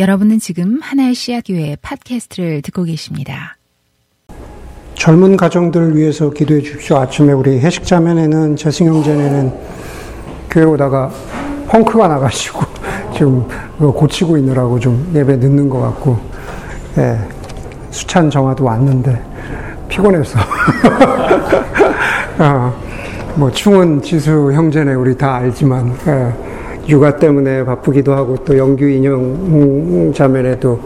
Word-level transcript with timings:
여러분은 0.00 0.38
지금 0.38 0.78
하나의 0.80 1.14
씨앗교회 1.14 1.76
팟캐스트를 1.82 2.62
듣고 2.62 2.84
계십니다. 2.84 3.58
젊은 4.94 5.36
가정들을 5.36 5.94
위해서 5.94 6.30
기도해 6.30 6.62
주십시오. 6.62 6.96
아침에 6.96 7.34
우리 7.34 7.58
회식 7.60 7.84
자면에는 7.84 8.56
재승 8.56 8.86
형제네는 8.86 9.52
교회 10.48 10.64
오다가 10.64 11.10
펑크가 11.68 12.08
나가지고 12.08 12.62
지금 13.12 13.46
고치고 13.76 14.38
있느라고 14.38 14.80
좀 14.80 15.12
예배 15.14 15.36
늦는 15.36 15.68
것 15.68 15.80
같고, 15.80 16.18
예, 16.96 17.18
수찬 17.90 18.30
정화도 18.30 18.64
왔는데 18.64 19.22
피곤해서. 19.90 20.38
아, 22.38 22.72
뭐 23.36 23.50
충은 23.50 24.00
지수 24.00 24.50
형제네 24.50 24.94
우리 24.94 25.14
다 25.14 25.34
알지만. 25.34 25.94
예. 26.06 26.49
육아 26.88 27.16
때문에 27.16 27.64
바쁘기도 27.64 28.14
하고 28.14 28.36
또 28.44 28.56
영규 28.56 28.84
인형 28.84 30.12
자매에도 30.14 30.80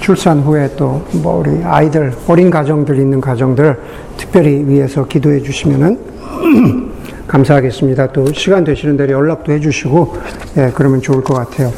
출산 0.00 0.40
후에 0.40 0.70
또 0.76 1.02
뭐 1.22 1.38
우리 1.38 1.62
아이들 1.64 2.12
어린 2.26 2.50
가정들 2.50 2.98
있는 2.98 3.20
가정들 3.20 3.76
특별히 4.16 4.64
위해서 4.66 5.06
기도해 5.06 5.40
주시면은 5.40 5.98
감사하겠습니다. 7.28 8.12
또 8.12 8.32
시간 8.32 8.64
되시는 8.64 8.96
대로 8.96 9.12
연락도 9.12 9.52
해주시고 9.52 10.14
예 10.56 10.72
그러면 10.74 11.02
좋을 11.02 11.22
것 11.22 11.34
같아요. 11.34 11.72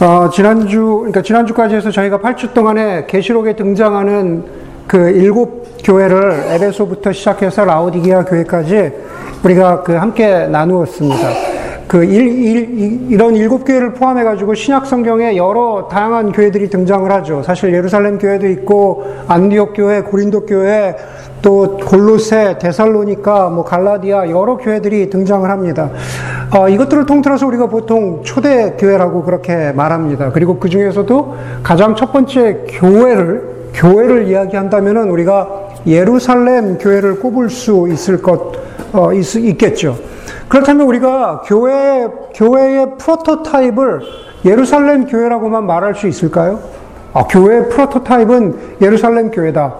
어, 0.00 0.30
지난주 0.30 0.96
그러니까 0.98 1.22
지난주까지 1.22 1.74
해서 1.76 1.90
저희가 1.90 2.18
8주 2.18 2.54
동안에 2.54 3.06
계시록에 3.06 3.54
등장하는 3.54 4.44
그 4.86 5.10
일곱 5.10 5.76
교회를 5.84 6.44
에베소부터 6.48 7.12
시작해서 7.12 7.64
라오디기아 7.64 8.24
교회까지 8.24 8.92
우리가 9.44 9.82
그 9.82 9.92
함께 9.92 10.46
나누었습니다. 10.46 11.59
그 11.90 12.04
일, 12.04 12.28
일, 12.28 13.10
이런 13.10 13.34
일곱 13.34 13.64
교회를 13.64 13.94
포함해 13.94 14.22
가지고 14.22 14.54
신약 14.54 14.86
성경에 14.86 15.36
여러 15.36 15.88
다양한 15.90 16.30
교회들이 16.30 16.70
등장을 16.70 17.10
하죠. 17.10 17.42
사실 17.42 17.74
예루살렘 17.74 18.16
교회도 18.16 18.46
있고 18.46 19.02
안디옥 19.26 19.72
교회, 19.74 20.00
고린도 20.00 20.46
교회, 20.46 20.94
또 21.42 21.78
골로새, 21.78 22.58
데살로니카, 22.60 23.48
뭐 23.48 23.64
갈라디아 23.64 24.30
여러 24.30 24.56
교회들이 24.56 25.10
등장을 25.10 25.50
합니다. 25.50 25.90
어, 26.56 26.68
이것들을 26.68 27.06
통틀어서 27.06 27.48
우리가 27.48 27.66
보통 27.66 28.20
초대 28.22 28.76
교회라고 28.78 29.24
그렇게 29.24 29.72
말합니다. 29.72 30.30
그리고 30.30 30.60
그 30.60 30.68
중에서도 30.68 31.34
가장 31.64 31.96
첫 31.96 32.12
번째 32.12 32.66
교회를 32.68 33.72
교회를 33.74 34.28
이야기한다면은 34.28 35.10
우리가 35.10 35.70
예루살렘 35.88 36.78
교회를 36.78 37.18
꼽을 37.18 37.50
수 37.50 37.88
있을 37.90 38.22
것 38.22 38.52
어, 38.92 39.12
있, 39.12 39.34
있겠죠. 39.34 40.09
그렇다면 40.50 40.88
우리가 40.88 41.42
교회, 41.46 42.08
교회의 42.34 42.98
프로토타입을 42.98 44.00
예루살렘 44.44 45.06
교회라고만 45.06 45.64
말할 45.64 45.94
수 45.94 46.08
있을까요? 46.08 46.58
아, 47.12 47.24
교회의 47.28 47.68
프로토타입은 47.68 48.78
예루살렘 48.82 49.30
교회다. 49.30 49.72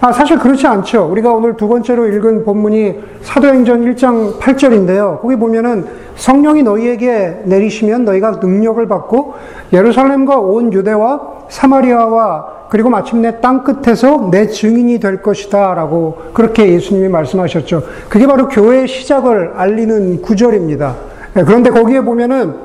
아, 0.00 0.12
사실 0.12 0.38
그렇지 0.38 0.66
않죠. 0.66 1.10
우리가 1.10 1.30
오늘 1.30 1.58
두 1.58 1.68
번째로 1.68 2.06
읽은 2.08 2.46
본문이 2.46 3.00
사도행전 3.20 3.82
1장 3.82 4.38
8절인데요. 4.38 5.20
거기 5.20 5.36
보면은 5.36 5.86
성령이 6.16 6.62
너희에게 6.62 7.42
내리시면 7.44 8.06
너희가 8.06 8.38
능력을 8.42 8.88
받고 8.88 9.34
예루살렘과 9.74 10.38
온 10.38 10.72
유대와 10.72 11.20
사마리아와 11.50 12.63
그리고 12.74 12.90
마침내 12.90 13.40
땅 13.40 13.62
끝에서 13.62 14.30
내 14.32 14.48
증인이 14.48 14.98
될 14.98 15.22
것이다. 15.22 15.74
라고 15.74 16.18
그렇게 16.32 16.72
예수님이 16.72 17.06
말씀하셨죠. 17.06 17.84
그게 18.08 18.26
바로 18.26 18.48
교회의 18.48 18.88
시작을 18.88 19.52
알리는 19.54 20.20
구절입니다. 20.20 20.96
네, 21.34 21.44
그런데 21.44 21.70
거기에 21.70 22.00
보면은 22.00 22.56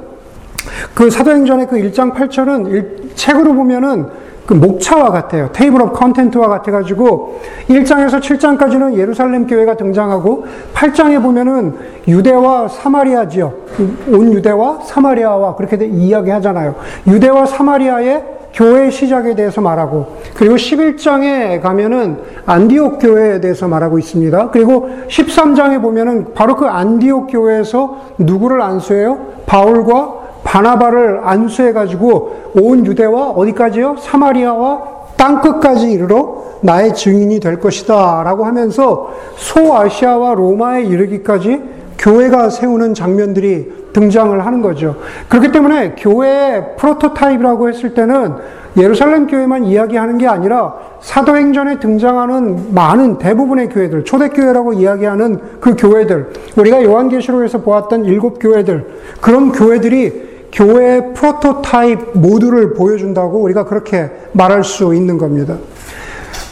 그 0.95 1.11
사도행전의 1.11 1.67
그 1.67 1.75
1장 1.75 2.15
8절은 2.15 3.13
책으로 3.13 3.53
보면은 3.53 4.07
그 4.47 4.55
목차와 4.55 5.11
같아요. 5.11 5.51
table 5.53 5.79
of 5.83 5.91
content와 5.93 6.47
같아가지고 6.47 7.41
1장에서 7.67 8.19
7장까지는 8.19 8.97
예루살렘 8.97 9.45
교회가 9.45 9.77
등장하고 9.77 10.47
8장에 10.73 11.21
보면은 11.21 11.75
유대와 12.07 12.67
사마리아 12.67 13.27
지역, 13.29 13.67
온 14.11 14.33
유대와 14.33 14.79
사마리아와 14.85 15.55
그렇게 15.55 15.85
이야기하잖아요. 15.85 16.73
유대와 17.05 17.45
사마리아의 17.45 18.38
교회 18.53 18.89
시작에 18.89 19.35
대해서 19.35 19.61
말하고 19.61 20.17
그리고 20.35 20.55
11장에 20.55 21.61
가면은 21.61 22.17
안디옥 22.45 22.99
교회에 22.99 23.41
대해서 23.41 23.67
말하고 23.67 23.99
있습니다. 23.99 24.49
그리고 24.51 24.89
13장에 25.07 25.81
보면은 25.81 26.33
바로 26.33 26.55
그 26.55 26.65
안디옥 26.65 27.27
교회에서 27.31 27.97
누구를 28.17 28.61
안수해요? 28.61 29.19
바울과 29.45 30.19
바나바를 30.43 31.21
안수해 31.23 31.73
가지고 31.73 32.51
온 32.55 32.85
유대와 32.85 33.31
어디까지요? 33.31 33.97
사마리아와 33.99 34.99
땅 35.15 35.41
끝까지 35.41 35.91
이르러 35.91 36.43
나의 36.61 36.93
증인이 36.93 37.39
될 37.39 37.59
것이다 37.59 38.23
라고 38.23 38.45
하면서 38.45 39.11
소아시아와 39.35 40.33
로마에 40.33 40.83
이르기까지 40.83 41.61
교회가 41.97 42.49
세우는 42.49 42.93
장면들이 42.93 43.78
등장을 43.93 44.45
하는 44.45 44.61
거죠. 44.61 44.95
그렇기 45.27 45.51
때문에 45.51 45.95
교회의 45.97 46.75
프로토타입이라고 46.77 47.69
했을 47.69 47.93
때는 47.93 48.35
예루살렘 48.77 49.27
교회만 49.27 49.65
이야기하는 49.65 50.17
게 50.17 50.27
아니라 50.27 50.75
사도행전에 51.01 51.79
등장하는 51.79 52.73
많은 52.73 53.17
대부분의 53.17 53.69
교회들, 53.69 54.05
초대교회라고 54.05 54.73
이야기하는 54.73 55.39
그 55.59 55.75
교회들, 55.75 56.29
우리가 56.55 56.83
요한계시록에서 56.83 57.59
보았던 57.61 58.05
일곱 58.05 58.39
교회들, 58.39 58.85
그런 59.21 59.51
교회들이 59.51 60.29
교회의 60.51 61.13
프로토타입 61.13 62.11
모두를 62.13 62.73
보여준다고 62.73 63.39
우리가 63.39 63.65
그렇게 63.65 64.09
말할 64.33 64.63
수 64.63 64.93
있는 64.93 65.17
겁니다. 65.17 65.57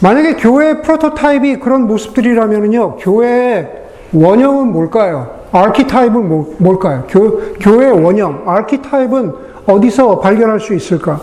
만약에 0.01 0.35
교회의 0.35 0.81
프로토타입이 0.81 1.59
그런 1.59 1.87
모습들이라면요, 1.87 2.97
교회의 2.97 3.71
원형은 4.13 4.71
뭘까요? 4.71 5.36
아키타입은 5.51 6.27
뭐, 6.27 6.55
뭘까요? 6.57 7.03
교, 7.09 7.53
교회 7.59 7.89
원형, 7.89 8.43
아키타입은 8.45 9.33
어디서 9.65 10.19
발견할 10.19 10.59
수 10.59 10.73
있을까? 10.73 11.19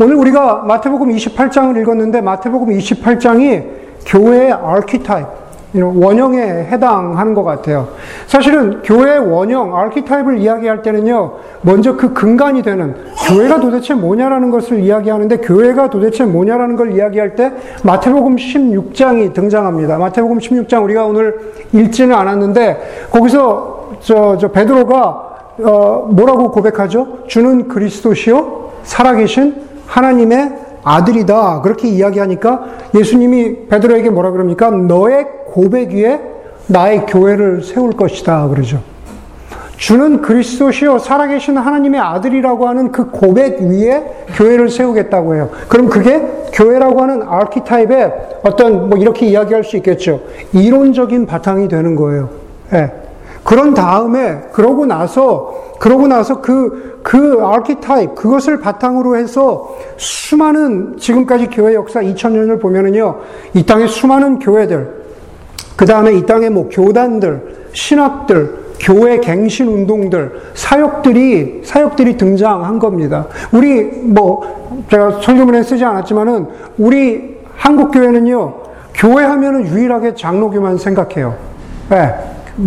오늘 0.00 0.14
우리가 0.16 0.62
마태복음 0.62 1.10
28장을 1.10 1.80
읽었는데 1.80 2.20
마태복음 2.20 2.68
28장이 2.68 3.64
교회의 4.06 4.52
아키타입, 4.52 5.26
원형에 5.74 6.40
해당하는 6.40 7.34
것 7.34 7.44
같아요. 7.44 7.88
사실은 8.26 8.80
교회 8.82 9.16
원형, 9.16 9.76
아키타입을 9.76 10.38
이야기할 10.38 10.82
때는요, 10.82 11.34
먼저 11.62 11.96
그 11.96 12.12
근간이 12.12 12.62
되는 12.62 12.94
교회가 13.28 13.60
도대체 13.60 13.94
뭐냐라는 13.94 14.50
것을 14.50 14.80
이야기하는데 14.80 15.36
교회가 15.38 15.90
도대체 15.90 16.24
뭐냐라는 16.24 16.76
걸 16.76 16.92
이야기할 16.92 17.36
때 17.36 17.52
마태복음 17.84 18.36
16장이 18.36 19.32
등장합니다. 19.32 19.98
마태복음 19.98 20.38
16장 20.38 20.82
우리가 20.84 21.04
오늘 21.04 21.38
읽지는 21.72 22.14
않았는데 22.14 23.08
거기서 23.10 23.90
저, 24.00 24.38
저 24.38 24.48
베드로가 24.48 25.30
어, 25.62 26.08
뭐라고 26.10 26.50
고백하죠? 26.50 27.26
주는 27.26 27.68
그리스도시요 27.68 28.70
살아계신 28.82 29.54
하나님의 29.86 30.69
아들이다. 30.82 31.62
그렇게 31.62 31.88
이야기하니까 31.88 32.64
예수님이 32.94 33.66
베드로에게 33.68 34.10
뭐라 34.10 34.30
그럽니까? 34.30 34.70
너의 34.70 35.26
고백 35.46 35.92
위에 35.92 36.20
나의 36.66 37.06
교회를 37.06 37.62
세울 37.62 37.92
것이다. 37.92 38.48
그러죠. 38.48 38.80
주는 39.76 40.20
그리스도시요 40.20 40.98
살아계신 40.98 41.56
하나님의 41.56 42.00
아들이라고 42.00 42.68
하는 42.68 42.92
그 42.92 43.10
고백 43.10 43.62
위에 43.62 44.26
교회를 44.36 44.68
세우겠다고 44.68 45.34
해요. 45.34 45.50
그럼 45.68 45.88
그게 45.88 46.20
교회라고 46.52 47.00
하는 47.00 47.22
아키타입의 47.22 48.12
어떤 48.42 48.90
뭐 48.90 48.98
이렇게 48.98 49.26
이야기할 49.26 49.64
수 49.64 49.78
있겠죠. 49.78 50.20
이론적인 50.52 51.26
바탕이 51.26 51.68
되는 51.68 51.96
거예요. 51.96 52.28
네. 52.70 52.92
그런 53.44 53.74
다음에 53.74 54.42
그러고 54.52 54.86
나서 54.86 55.70
그러고 55.80 56.06
나서 56.06 56.42
그, 56.42 57.00
그 57.02 57.40
아키타입, 57.42 58.14
그것을 58.14 58.60
바탕으로 58.60 59.16
해서 59.16 59.76
수많은, 59.96 60.98
지금까지 60.98 61.46
교회 61.46 61.74
역사 61.74 62.00
2000년을 62.00 62.60
보면은요, 62.60 63.16
이 63.54 63.64
땅의 63.64 63.88
수많은 63.88 64.40
교회들, 64.40 65.00
그 65.76 65.86
다음에 65.86 66.12
이 66.12 66.26
땅의 66.26 66.50
뭐 66.50 66.68
교단들, 66.70 67.70
신학들, 67.72 68.58
교회 68.78 69.20
갱신 69.20 69.68
운동들, 69.68 70.50
사역들이, 70.52 71.62
사역들이 71.64 72.18
등장한 72.18 72.78
겁니다. 72.78 73.26
우리, 73.50 73.84
뭐, 73.84 74.84
제가 74.90 75.22
설교문에 75.22 75.62
쓰지 75.62 75.82
않았지만은, 75.82 76.46
우리 76.76 77.38
한국교회는요, 77.56 78.54
교회 78.92 79.24
하면은 79.24 79.66
유일하게 79.66 80.14
장로교만 80.14 80.76
생각해요. 80.76 81.36
네. 81.88 82.14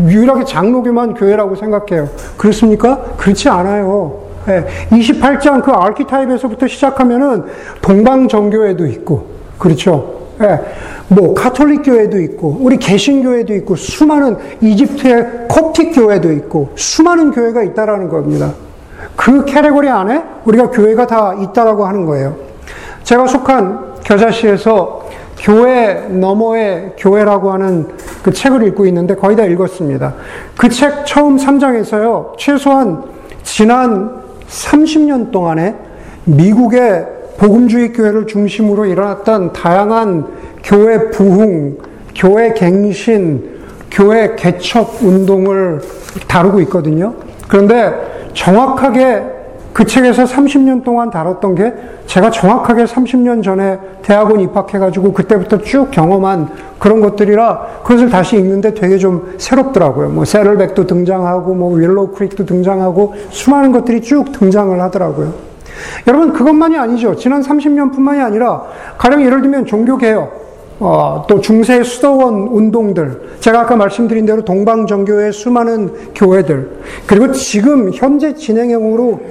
유일하게 0.08 0.46
장로교만 0.46 1.14
교회라고 1.14 1.56
생각해요. 1.56 2.10
그렇습니까? 2.38 3.02
그렇지 3.18 3.50
않아요. 3.50 4.24
네. 4.46 4.66
28장 4.90 5.64
그 5.64 5.72
아키타입에서부터 5.72 6.68
시작하면은 6.68 7.44
동방 7.82 8.28
정교회도 8.28 8.86
있고, 8.88 9.28
그렇죠. 9.58 10.24
네. 10.40 10.60
뭐 11.08 11.34
카톨릭 11.34 11.84
교회도 11.84 12.20
있고 12.22 12.58
우리 12.60 12.78
개신교회도 12.78 13.54
있고 13.56 13.76
수많은 13.76 14.38
이집트의 14.62 15.48
콥틱 15.48 15.94
교회도 15.94 16.32
있고 16.32 16.72
수많은 16.76 17.32
교회가 17.32 17.64
있다라는 17.64 18.10
겁니다. 18.10 18.52
그 19.16 19.46
캐레고리 19.46 19.90
안에 19.90 20.24
우리가 20.46 20.72
교회가 20.72 21.06
다 21.08 21.34
있다라고 21.34 21.86
하는 21.86 22.06
거예요. 22.06 22.36
제가 23.04 23.28
속한 23.28 23.94
겨자시에서 24.04 25.03
교회 25.40 26.08
너머의 26.10 26.94
교회라고 26.98 27.52
하는 27.52 27.88
그 28.24 28.32
책을 28.32 28.66
읽고 28.68 28.86
있는데 28.86 29.16
거의 29.16 29.36
다 29.36 29.44
읽었습니다. 29.46 30.14
그 30.58 30.70
책 30.70 31.06
처음 31.06 31.38
3장에서요, 31.38 32.38
최소한 32.38 33.04
지난 33.44 34.22
30년 34.48 35.32
동안에 35.32 35.76
미국의 36.26 37.06
복음주의 37.38 37.92
교회를 37.92 38.28
중심으로 38.28 38.86
일어났던 38.86 39.54
다양한 39.54 40.28
교회 40.64 41.10
부흥, 41.10 41.78
교회 42.16 42.54
갱신, 42.54 43.52
교회 43.92 44.36
개척 44.36 45.00
운동을 45.02 45.82
다루고 46.28 46.62
있거든요. 46.62 47.16
그런데 47.48 47.94
정확하게 48.34 49.33
그 49.74 49.86
책에서 49.86 50.24
30년 50.26 50.84
동안 50.84 51.10
다뤘던 51.10 51.56
게 51.56 51.74
제가 52.06 52.30
정확하게 52.30 52.86
30년 52.86 53.44
전에 53.44 53.80
대학원 54.04 54.40
입학해가지고 54.40 55.14
그때부터 55.14 55.64
쭉 55.64 55.90
경험한 55.90 56.50
그런 56.78 57.02
것들이라 57.02 57.82
그것을 57.84 58.10
다시 58.10 58.38
읽는데 58.38 58.76
되게 58.76 58.98
좀 58.98 59.34
새롭더라고요. 59.38 60.10
뭐 60.10 60.26
새들백도 60.26 60.86
등장하고 60.86 61.56
뭐 61.56 61.76
윌로우 61.76 62.12
크릭도 62.12 62.46
등장하고 62.46 63.16
수많은 63.32 63.72
것들이 63.72 64.02
쭉 64.02 64.32
등장을 64.32 64.80
하더라고요. 64.80 65.34
여러분 66.08 66.34
그것만이 66.34 66.78
아니죠. 66.78 67.16
지난 67.16 67.42
30년뿐만이 67.42 68.24
아니라 68.24 68.64
가령 69.00 69.26
예를 69.26 69.42
들면 69.42 69.66
종교개혁 69.66 70.44
어, 70.80 71.24
또 71.28 71.40
중세 71.40 71.84
수도원 71.84 72.48
운동들, 72.50 73.38
제가 73.40 73.62
아까 73.62 73.76
말씀드린 73.76 74.26
대로 74.26 74.44
동방정교의 74.44 75.32
수많은 75.32 75.94
교회들, 76.14 76.72
그리고 77.08 77.32
지금 77.32 77.92
현재 77.94 78.34
진행형으로 78.34 79.22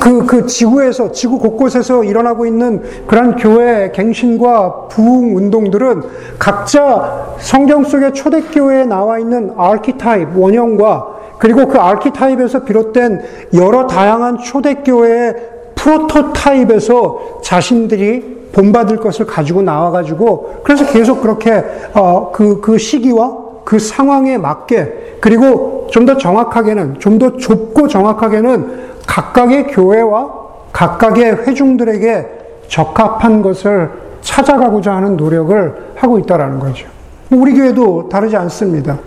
그, 0.00 0.26
그 0.26 0.46
지구에서, 0.46 1.12
지구 1.12 1.38
곳곳에서 1.38 2.04
일어나고 2.04 2.46
있는 2.46 2.82
그런 3.06 3.36
교회 3.36 3.90
갱신과 3.92 4.88
부흥 4.88 5.36
운동들은 5.36 6.02
각자 6.38 7.36
성경 7.38 7.84
속의 7.84 8.14
초대교회에 8.14 8.84
나와 8.84 9.18
있는 9.18 9.52
아키타입, 9.56 10.36
원형과 10.36 11.16
그리고 11.38 11.66
그 11.66 11.78
아키타입에서 11.78 12.64
비롯된 12.64 13.22
여러 13.54 13.86
다양한 13.86 14.38
초대교회의 14.38 15.34
프로토타입에서 15.74 17.40
자신들이 17.42 18.36
본받을 18.52 18.96
것을 18.96 19.26
가지고 19.26 19.62
나와가지고 19.62 20.62
그래서 20.64 20.86
계속 20.86 21.20
그렇게 21.20 21.62
어, 21.94 22.32
그, 22.32 22.60
그 22.60 22.78
시기와 22.78 23.36
그 23.64 23.78
상황에 23.78 24.38
맞게 24.38 25.18
그리고 25.20 25.86
좀 25.90 26.06
더 26.06 26.16
정확하게는 26.16 26.98
좀 26.98 27.18
더 27.18 27.36
좁고 27.36 27.88
정확하게는 27.88 28.95
각각의 29.06 29.68
교회와 29.68 30.30
각각의 30.72 31.46
회중들에게 31.46 32.26
적합한 32.68 33.42
것을 33.42 33.90
찾아가고자 34.20 34.94
하는 34.94 35.16
노력을 35.16 35.74
하고 35.94 36.18
있다라는 36.18 36.58
거죠. 36.58 36.88
우리 37.30 37.54
교회도 37.54 38.08
다르지 38.08 38.36
않습니다. 38.36 38.98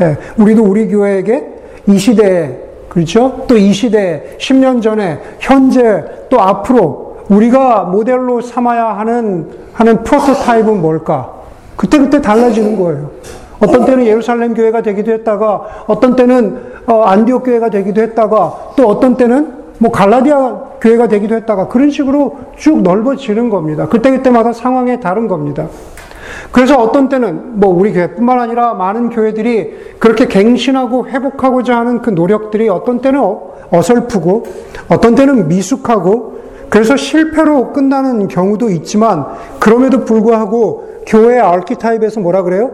예, 0.00 0.16
우리도 0.38 0.64
우리 0.64 0.88
교회에게 0.88 1.46
이 1.86 1.98
시대에 1.98 2.58
그렇죠? 2.88 3.44
또 3.48 3.56
이 3.56 3.72
시대에 3.72 4.36
10년 4.38 4.82
전에 4.82 5.20
현재 5.40 6.04
또 6.28 6.40
앞으로 6.40 7.18
우리가 7.28 7.84
모델로 7.84 8.40
삼아야 8.40 8.98
하는 8.98 9.48
하는 9.72 10.02
프로토타입은 10.02 10.82
뭘까? 10.82 11.32
그때 11.76 11.98
그때 11.98 12.20
달라지는 12.20 12.78
거예요. 12.78 13.10
어떤 13.60 13.84
때는 13.84 14.04
예루살렘 14.06 14.54
교회가 14.54 14.82
되기도 14.82 15.12
했다가 15.12 15.84
어떤 15.86 16.16
때는 16.16 16.56
어, 16.56 16.71
안디옥 16.86 17.44
교회가 17.44 17.70
되기도 17.70 18.02
했다가 18.02 18.72
또 18.76 18.88
어떤 18.88 19.16
때는 19.16 19.62
뭐 19.78 19.90
갈라디아 19.90 20.72
교회가 20.80 21.08
되기도 21.08 21.34
했다가 21.36 21.68
그런 21.68 21.90
식으로 21.90 22.38
쭉 22.56 22.82
넓어지는 22.82 23.50
겁니다. 23.50 23.88
그때그때마다 23.88 24.52
상황에 24.52 25.00
다른 25.00 25.28
겁니다. 25.28 25.68
그래서 26.50 26.80
어떤 26.80 27.08
때는 27.08 27.58
뭐 27.58 27.74
우리 27.74 27.92
교회뿐만 27.92 28.40
아니라 28.40 28.74
많은 28.74 29.10
교회들이 29.10 29.96
그렇게 29.98 30.26
갱신하고 30.26 31.08
회복하고자 31.08 31.76
하는 31.76 32.02
그 32.02 32.10
노력들이 32.10 32.68
어떤 32.68 33.00
때는 33.00 33.20
어, 33.20 33.52
어설프고 33.70 34.44
어떤 34.88 35.14
때는 35.14 35.48
미숙하고 35.48 36.40
그래서 36.68 36.96
실패로 36.96 37.72
끝나는 37.72 38.28
경우도 38.28 38.70
있지만 38.70 39.26
그럼에도 39.58 40.04
불구하고 40.04 41.02
교회 41.06 41.38
아키타입에서 41.38 42.20
뭐라 42.20 42.42
그래요? 42.42 42.70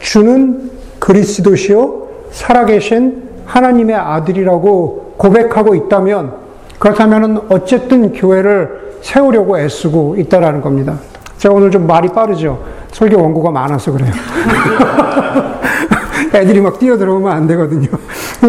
주는 0.00 0.70
그리스도시요 0.98 2.08
살아계신 2.30 3.31
하나님의 3.46 3.96
아들이라고 3.96 5.14
고백하고 5.16 5.74
있다면 5.74 6.34
그렇다면 6.78 7.46
어쨌든 7.48 8.12
교회를 8.12 8.98
세우려고 9.02 9.58
애쓰고 9.58 10.16
있다라는 10.18 10.60
겁니다. 10.60 10.96
제가 11.38 11.54
오늘 11.54 11.70
좀 11.70 11.86
말이 11.86 12.08
빠르죠. 12.08 12.58
설교 12.92 13.20
원고가 13.20 13.50
많아서 13.50 13.92
그래요. 13.92 14.12
애들이 16.34 16.60
막 16.60 16.78
뛰어들어오면 16.78 17.30
안 17.30 17.46
되거든요. 17.48 17.88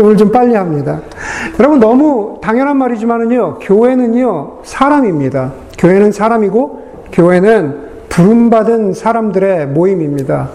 오늘 0.01 0.17
좀 0.17 0.31
빨리 0.31 0.55
합니다. 0.55 1.01
여러분 1.59 1.79
너무 1.79 2.39
당연한 2.41 2.77
말이지만은요, 2.77 3.59
교회는요, 3.61 4.59
사람입니다. 4.63 5.51
교회는 5.77 6.11
사람이고, 6.11 6.83
교회는 7.11 7.93
부름받은 8.09 8.93
사람들의 8.93 9.67
모임입니다. 9.67 10.49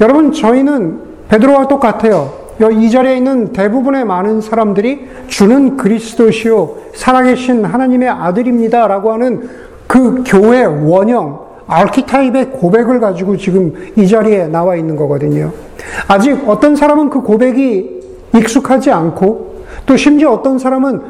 여러분, 0.00 0.32
저희는 0.32 1.00
베드로와 1.28 1.68
똑같아요. 1.68 2.32
이 2.72 2.90
자리에 2.90 3.16
있는 3.16 3.52
대부분의 3.52 4.04
많은 4.04 4.40
사람들이 4.40 5.08
주는 5.28 5.76
그리스도시요, 5.76 6.74
살아계신 6.94 7.64
하나님의 7.64 8.08
아들입니다. 8.08 8.88
라고 8.88 9.12
하는 9.12 9.48
그 9.86 10.24
교회 10.26 10.64
원형, 10.64 11.40
아키타입의 11.68 12.50
고백을 12.50 12.98
가지고 12.98 13.36
지금 13.36 13.74
이 13.96 14.08
자리에 14.08 14.48
나와 14.48 14.74
있는 14.74 14.96
거거든요. 14.96 15.52
아직 16.08 16.48
어떤 16.48 16.74
사람은 16.74 17.10
그 17.10 17.20
고백이 17.20 18.00
익숙하지 18.34 18.90
않고 18.90 19.64
또 19.86 19.96
심지어 19.96 20.32
어떤 20.32 20.58
사람은 20.58 21.00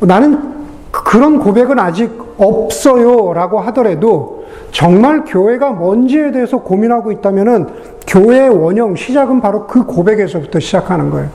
나는 0.00 0.52
그런 0.90 1.38
고백은 1.40 1.78
아직 1.78 2.10
없어요 2.38 3.32
라고 3.32 3.60
하더라도 3.60 4.41
정말 4.72 5.24
교회가 5.24 5.70
뭔지에 5.70 6.32
대해서 6.32 6.58
고민하고 6.58 7.12
있다면은 7.12 7.66
교회의 8.06 8.48
원형, 8.48 8.96
시작은 8.96 9.40
바로 9.40 9.66
그 9.66 9.84
고백에서부터 9.84 10.58
시작하는 10.58 11.10
거예요. 11.10 11.28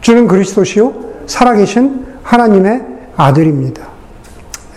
주는 0.00 0.26
그리스도시요, 0.26 0.92
살아계신 1.26 2.06
하나님의 2.22 2.82
아들입니다. 3.16 3.82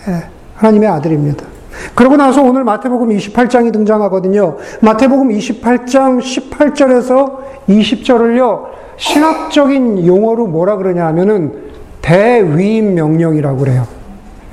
네, 0.06 0.24
하나님의 0.54 0.88
아들입니다. 0.90 1.46
그러고 1.94 2.16
나서 2.16 2.42
오늘 2.42 2.62
마태복음 2.62 3.08
28장이 3.08 3.72
등장하거든요. 3.72 4.58
마태복음 4.82 5.30
28장 5.30 6.20
18절에서 6.20 7.38
20절을요, 7.68 8.66
신학적인 8.96 10.06
용어로 10.06 10.46
뭐라 10.46 10.76
그러냐 10.76 11.06
하면은 11.06 11.64
대위임 12.02 12.94
명령이라고 12.94 13.56
그래요. 13.56 14.03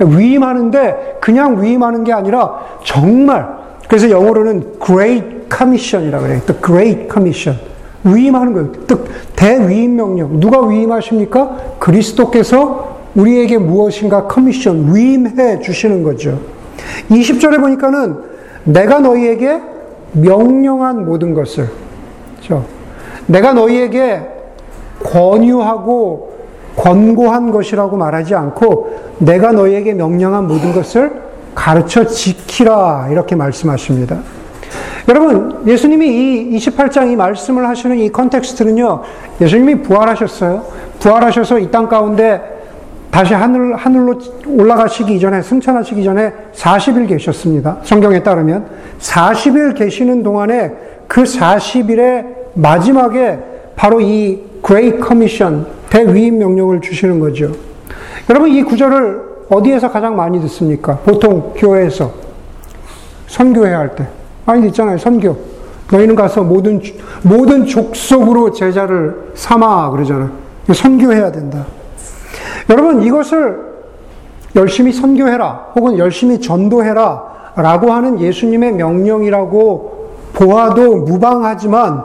위임하는데 0.04 1.18
그냥 1.20 1.62
위임하는 1.62 2.04
게 2.04 2.12
아니라 2.12 2.60
정말 2.84 3.62
그래서 3.88 4.08
영어로는 4.10 4.74
Great 4.84 5.26
Commission이라고 5.54 6.24
그래요. 6.24 6.40
The 6.46 6.60
Great 6.62 7.08
Commission. 7.12 7.58
위임하는 8.04 8.52
거예요. 8.52 8.72
대위임 9.36 9.96
명령. 9.96 10.40
누가 10.40 10.60
위임하십니까? 10.66 11.76
그리스도께서 11.78 12.92
우리에게 13.14 13.58
무엇인가 13.58 14.26
커미션, 14.26 14.94
위임해 14.94 15.60
주시는 15.60 16.02
거죠. 16.02 16.38
20절에 17.10 17.60
보니까는 17.60 18.16
내가 18.64 19.00
너희에게 19.00 19.60
명령한 20.12 21.04
모든 21.04 21.34
것을, 21.34 21.68
그렇죠? 22.36 22.64
내가 23.26 23.52
너희에게 23.52 24.22
권유하고 25.04 26.31
권고한 26.76 27.50
것이라고 27.50 27.96
말하지 27.96 28.34
않고 28.34 29.16
내가 29.18 29.52
너희에게 29.52 29.94
명령한 29.94 30.46
모든 30.46 30.72
것을 30.72 31.12
가르쳐 31.54 32.06
지키라 32.06 33.08
이렇게 33.10 33.36
말씀하십니다. 33.36 34.18
여러분, 35.08 35.62
예수님이 35.66 36.06
이 36.08 36.56
28장 36.56 37.10
이 37.10 37.16
말씀을 37.16 37.68
하시는 37.68 37.98
이 37.98 38.10
컨텍스트는요, 38.10 39.02
예수님이 39.40 39.82
부활하셨어요. 39.82 40.64
부활하셔서 41.00 41.58
이 41.58 41.70
땅 41.70 41.88
가운데 41.88 42.40
다시 43.10 43.34
하늘, 43.34 43.76
하늘로 43.76 44.18
올라가시기 44.46 45.14
이전에, 45.16 45.42
승천하시기 45.42 46.02
전에 46.02 46.32
40일 46.54 47.08
계셨습니다. 47.08 47.78
성경에 47.82 48.22
따르면. 48.22 48.64
40일 49.00 49.74
계시는 49.76 50.22
동안에 50.22 50.72
그 51.08 51.24
40일의 51.24 52.24
마지막에 52.54 53.38
바로 53.76 54.00
이 54.00 54.40
Great 54.64 54.98
Commission, 55.04 55.66
대위임 55.92 56.38
명령을 56.38 56.80
주시는 56.80 57.20
거죠. 57.20 57.52
여러분, 58.30 58.48
이 58.48 58.62
구절을 58.62 59.46
어디에서 59.50 59.90
가장 59.90 60.16
많이 60.16 60.40
듣습니까? 60.40 60.96
보통 60.96 61.52
교회에서. 61.54 62.10
선교회 63.26 63.74
할 63.74 63.94
때. 63.94 64.06
많이 64.46 64.62
듣잖아요, 64.62 64.96
선교. 64.96 65.36
너희는 65.92 66.14
가서 66.14 66.44
모든, 66.44 66.80
모든 67.22 67.66
족속으로 67.66 68.52
제자를 68.52 69.32
삼아, 69.34 69.90
그러잖아. 69.90 70.30
선교해야 70.72 71.30
된다. 71.30 71.66
여러분, 72.70 73.02
이것을 73.02 73.60
열심히 74.56 74.94
선교해라 74.94 75.72
혹은 75.74 75.98
열심히 75.98 76.40
전도해라 76.40 77.52
라고 77.56 77.92
하는 77.92 78.18
예수님의 78.18 78.72
명령이라고 78.72 80.10
보아도 80.32 80.96
무방하지만 80.96 82.02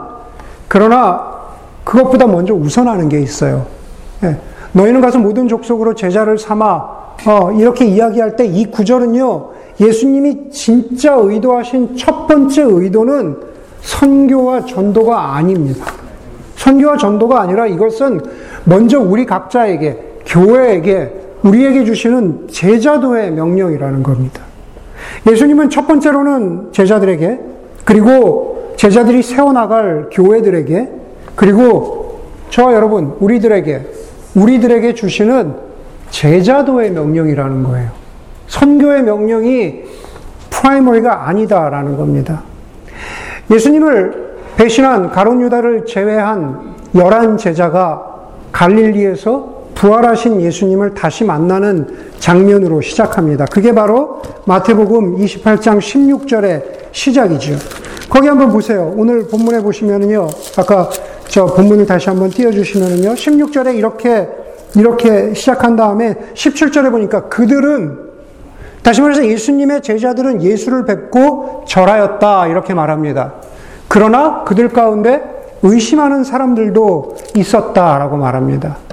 그러나 0.66 1.38
그것보다 1.84 2.26
먼저 2.26 2.52
우선하는 2.52 3.08
게 3.08 3.18
있어요. 3.20 3.77
예. 4.24 4.36
너희는 4.72 5.00
가서 5.00 5.18
모든 5.18 5.48
족속으로 5.48 5.94
제자를 5.94 6.38
삼아 6.38 6.98
어, 7.26 7.52
이렇게 7.52 7.84
이야기할 7.84 8.36
때 8.36 8.46
이 8.46 8.66
구절은요 8.66 9.50
예수님이 9.80 10.50
진짜 10.50 11.14
의도하신 11.14 11.96
첫 11.96 12.26
번째 12.26 12.62
의도는 12.62 13.36
선교와 13.80 14.64
전도가 14.64 15.36
아닙니다. 15.36 15.86
선교와 16.56 16.96
전도가 16.96 17.40
아니라 17.40 17.66
이것은 17.66 18.20
먼저 18.64 18.98
우리 19.00 19.24
각자에게 19.24 20.22
교회에게 20.26 21.12
우리에게 21.44 21.84
주시는 21.84 22.48
제자도의 22.50 23.30
명령이라는 23.32 24.02
겁니다. 24.02 24.42
예수님은 25.30 25.70
첫 25.70 25.86
번째로는 25.86 26.72
제자들에게 26.72 27.40
그리고 27.84 28.74
제자들이 28.76 29.22
세워나갈 29.22 30.08
교회들에게 30.10 30.88
그리고 31.36 32.20
저와 32.50 32.74
여러분 32.74 33.14
우리들에게 33.20 33.97
우리들에게 34.38 34.94
주시는 34.94 35.54
제자도의 36.10 36.90
명령이라는 36.92 37.64
거예요. 37.64 37.90
선교의 38.46 39.02
명령이 39.02 39.82
프라이머리가 40.50 41.28
아니다라는 41.28 41.96
겁니다. 41.96 42.42
예수님을 43.50 44.28
배신한 44.56 45.10
가론 45.10 45.40
유다를 45.42 45.86
제외한 45.86 46.74
열한 46.94 47.36
제자가 47.36 48.04
갈릴리에서 48.52 49.58
부활하신 49.74 50.40
예수님을 50.40 50.94
다시 50.94 51.24
만나는 51.24 51.86
장면으로 52.18 52.80
시작합니다. 52.80 53.44
그게 53.44 53.72
바로 53.72 54.20
마태복음 54.46 55.18
28장 55.18 55.78
16절의 55.78 56.62
시작이죠. 56.90 57.56
거기 58.10 58.26
한번 58.26 58.50
보세요. 58.50 58.92
오늘 58.96 59.28
본문에 59.28 59.60
보시면은요. 59.60 60.28
아까 60.56 60.90
저 61.28 61.46
본문을 61.46 61.86
다시 61.86 62.08
한번 62.08 62.30
띄워주시면은요. 62.30 63.14
16절에 63.14 63.76
이렇게, 63.76 64.28
이렇게 64.74 65.34
시작한 65.34 65.76
다음에 65.76 66.14
17절에 66.34 66.90
보니까 66.90 67.28
그들은 67.28 68.08
다시 68.82 69.02
말해서 69.02 69.26
예수님의 69.26 69.82
제자들은 69.82 70.42
예수를 70.42 70.84
뵙고 70.86 71.64
절하였다. 71.66 72.46
이렇게 72.46 72.74
말합니다. 72.74 73.34
그러나 73.86 74.44
그들 74.44 74.70
가운데 74.70 75.22
의심하는 75.62 76.24
사람들도 76.24 77.16
있었다라고 77.36 78.16
말합니다. 78.16 78.87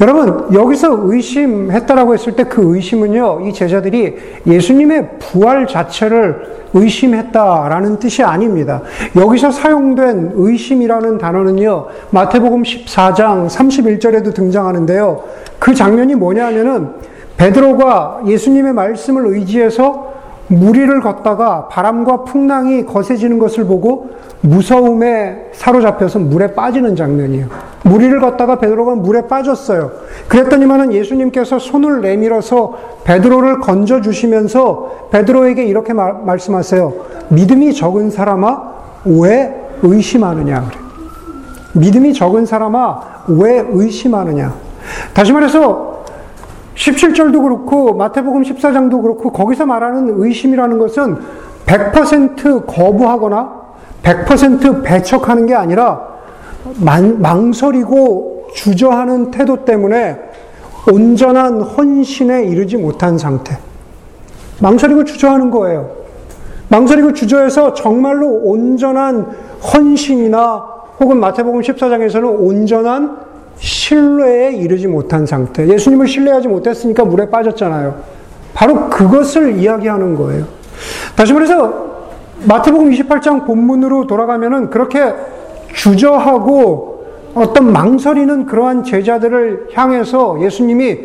여러분, 0.00 0.52
여기서 0.52 0.98
의심했다라고 1.04 2.14
했을 2.14 2.34
때 2.34 2.44
그 2.44 2.74
의심은요, 2.74 3.46
이 3.46 3.52
제자들이 3.52 4.16
예수님의 4.46 5.18
부활 5.18 5.66
자체를 5.66 6.64
의심했다라는 6.74 7.98
뜻이 8.00 8.22
아닙니다. 8.22 8.82
여기서 9.16 9.50
사용된 9.52 10.32
의심이라는 10.34 11.18
단어는요, 11.18 11.86
마태복음 12.10 12.62
14장 12.62 13.48
31절에도 13.48 14.34
등장하는데요. 14.34 15.22
그 15.58 15.74
장면이 15.74 16.16
뭐냐 16.16 16.46
하면은 16.46 16.90
베드로가 17.36 18.22
예수님의 18.26 18.72
말씀을 18.72 19.26
의지해서 19.26 20.12
무리를 20.48 21.00
걷다가 21.00 21.68
바람과 21.68 22.24
풍랑이 22.24 22.84
거세지는 22.84 23.38
것을 23.38 23.64
보고 23.64 24.10
무서움에 24.44 25.46
사로잡혀서 25.52 26.18
물에 26.18 26.54
빠지는 26.54 26.96
장면이에요. 26.96 27.46
무리를 27.82 28.20
걷다가 28.20 28.58
베드로가 28.58 28.94
물에 28.96 29.26
빠졌어요. 29.26 29.90
그랬더니만은 30.28 30.92
예수님께서 30.92 31.58
손을 31.58 32.02
내밀어서 32.02 32.76
베드로를 33.04 33.60
건져 33.60 34.02
주시면서 34.02 35.08
베드로에게 35.10 35.64
이렇게 35.64 35.94
말, 35.94 36.14
말씀하세요. 36.24 36.92
믿음이 37.30 37.72
적은 37.72 38.10
사람아 38.10 38.74
왜 39.06 39.68
의심하느냐 39.82 40.68
그래. 40.68 40.78
믿음이 41.72 42.12
적은 42.12 42.44
사람아 42.44 43.24
왜 43.28 43.66
의심하느냐. 43.66 44.54
다시 45.14 45.32
말해서 45.32 46.04
17절도 46.74 47.42
그렇고 47.42 47.94
마태복음 47.94 48.42
14장도 48.42 49.00
그렇고 49.00 49.32
거기서 49.32 49.64
말하는 49.64 50.22
의심이라는 50.22 50.78
것은 50.78 51.16
100% 51.64 52.66
거부하거나 52.66 53.63
100% 54.04 54.84
배척하는 54.84 55.46
게 55.46 55.54
아니라 55.54 56.14
망설이고 57.18 58.48
주저하는 58.54 59.30
태도 59.30 59.64
때문에 59.64 60.18
온전한 60.90 61.60
헌신에 61.60 62.44
이르지 62.44 62.76
못한 62.76 63.18
상태. 63.18 63.58
망설이고 64.60 65.04
주저하는 65.04 65.50
거예요. 65.50 65.90
망설이고 66.68 67.14
주저해서 67.14 67.74
정말로 67.74 68.28
온전한 68.28 69.26
헌신이나 69.72 70.64
혹은 71.00 71.18
마태복음 71.18 71.60
14장에서는 71.60 72.36
온전한 72.38 73.18
신뢰에 73.56 74.52
이르지 74.52 74.86
못한 74.86 75.26
상태. 75.26 75.66
예수님을 75.66 76.06
신뢰하지 76.06 76.48
못했으니까 76.48 77.04
물에 77.04 77.30
빠졌잖아요. 77.30 77.94
바로 78.52 78.88
그것을 78.90 79.56
이야기하는 79.56 80.14
거예요. 80.14 80.44
다시 81.16 81.32
말해서 81.32 81.93
마태복음 82.46 82.90
28장 82.90 83.46
본문으로 83.46 84.06
돌아가면은 84.06 84.70
그렇게 84.70 85.14
주저하고 85.72 87.04
어떤 87.34 87.72
망설이는 87.72 88.46
그러한 88.46 88.84
제자들을 88.84 89.68
향해서 89.72 90.40
예수님이 90.40 91.00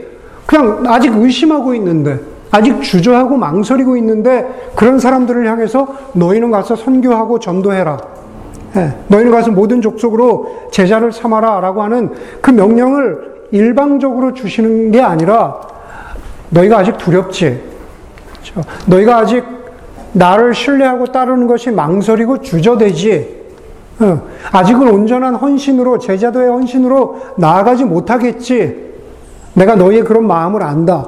그냥 0.46 0.84
아직 0.88 1.16
의심하고 1.16 1.74
있는데, 1.76 2.20
아직 2.52 2.82
주저하고 2.82 3.38
망설이고 3.38 3.98
있는데 3.98 4.72
그런 4.76 5.00
사람들을 5.00 5.48
향해서 5.48 5.88
너희는 6.14 6.52
가서 6.52 6.76
선교하고 6.76 7.40
전도해라. 7.40 7.98
예, 8.76 8.94
너희는 9.08 9.32
가서 9.32 9.52
모든 9.52 9.82
족속으로 9.82 10.70
제자를 10.72 11.12
삼아라 11.12 11.60
라고 11.60 11.82
하는 11.82 12.12
그 12.42 12.52
명령을 12.52 13.48
일방적으로 13.52 14.34
주시는 14.34 14.92
게 14.92 15.02
아니라 15.02 15.60
너희가 16.50 16.80
아직 16.80 16.98
두렵지. 16.98 17.62
그렇죠? 18.32 18.62
너희가 18.88 19.18
아직 19.18 19.44
나를 20.14 20.54
신뢰하고 20.54 21.08
따르는 21.08 21.48
것이 21.48 21.72
망설이고 21.72 22.42
주저되지. 22.42 23.40
어, 24.00 24.22
아직은 24.52 24.88
온전한 24.90 25.36
헌신으로, 25.36 26.00
제자도의 26.00 26.50
헌신으로 26.50 27.20
나아가지 27.38 27.84
못하겠지. 27.84 28.90
내가 29.54 29.76
너희의 29.76 30.04
그런 30.04 30.26
마음을 30.26 30.64
안다. 30.64 31.08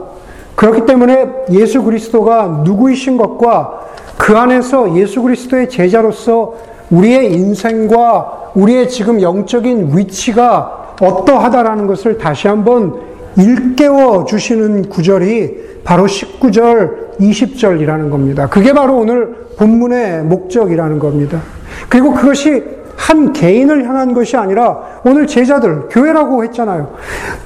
그렇기 0.56 0.86
때문에 0.86 1.30
예수 1.52 1.84
그리스도가 1.84 2.64
누구이신 2.66 3.18
것과 3.18 3.82
그 4.18 4.38
안에서 4.38 4.96
예수 4.96 5.22
그리스도의 5.22 5.70
제자로서 5.70 6.54
우리의 6.92 7.34
인생과 7.34 8.52
우리의 8.54 8.90
지금 8.90 9.22
영적인 9.22 9.98
위치가 9.98 10.96
어떠하다라는 11.02 11.88
것을 11.88 12.18
다시 12.18 12.48
한번 12.48 13.00
일깨워 13.38 14.26
주시는 14.26 14.90
구절이 14.90 15.82
바로 15.84 16.06
19절, 16.06 17.01
20절이라는 17.20 18.10
겁니다. 18.10 18.48
그게 18.48 18.74
바로 18.74 18.98
오늘 18.98 19.36
본문의 19.58 20.24
목적이라는 20.24 21.00
겁니다. 21.00 21.42
그리고 21.90 22.14
그것이 22.14 22.64
한 22.96 23.34
개인을 23.34 23.88
향한 23.88 24.14
것이 24.14 24.38
아니라 24.38 25.02
오늘 25.04 25.26
제자들, 25.26 25.88
교회라고 25.90 26.44
했잖아요. 26.44 26.94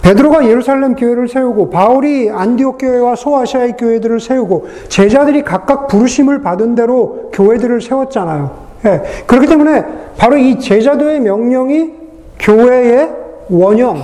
베드로가 0.01 0.47
예루살렘 0.47 0.95
교회를 0.95 1.29
세우고 1.29 1.69
바울이 1.69 2.29
안디옥 2.29 2.77
교회와 2.79 3.15
소아시아의 3.15 3.77
교회들을 3.77 4.19
세우고 4.19 4.67
제자들이 4.89 5.43
각각 5.43 5.87
부르심을 5.87 6.41
받은 6.41 6.75
대로 6.75 7.29
교회들을 7.31 7.81
세웠잖아요. 7.81 8.51
예. 8.85 9.01
그렇기 9.25 9.47
때문에 9.47 9.85
바로 10.17 10.35
이 10.35 10.59
제자도의 10.59 11.21
명령이 11.21 11.93
교회의 12.39 13.09
원형, 13.49 14.03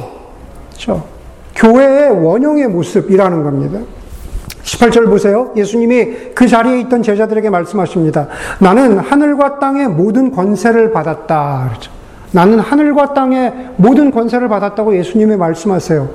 그렇죠? 0.70 1.03
교회의 1.56 2.12
원형의 2.25 2.68
모습이라는 2.70 3.44
겁니다. 3.44 3.80
18절 4.63 5.08
보세요. 5.08 5.51
예수님이 5.56 6.34
그 6.36 6.48
자리에 6.48 6.80
있던 6.82 7.03
제자들에게 7.03 7.50
말씀하십니다. 7.50 8.27
나는 8.60 8.98
하늘과 9.00 9.60
땅의 9.60 9.89
모든 9.89 10.32
권세를 10.32 10.91
받았다. 10.91 11.70
그렇죠. 11.70 11.91
나는 12.32 12.60
하늘과 12.60 13.13
땅의 13.13 13.53
모든 13.75 14.10
권세를 14.12 14.48
받았다고 14.48 14.96
예수님이 14.98 15.36
말씀하세요. 15.36 16.10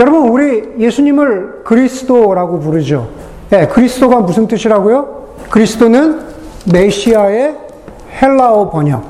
여러분, 0.00 0.28
우리 0.28 0.68
예수님을 0.78 1.62
그리스도라고 1.64 2.58
부르죠. 2.58 3.08
네, 3.50 3.68
그리스도가 3.68 4.20
무슨 4.20 4.48
뜻이라고요? 4.48 5.20
그리스도는 5.50 6.20
메시아의 6.72 7.56
헬라어 8.20 8.70
번역. 8.70 9.04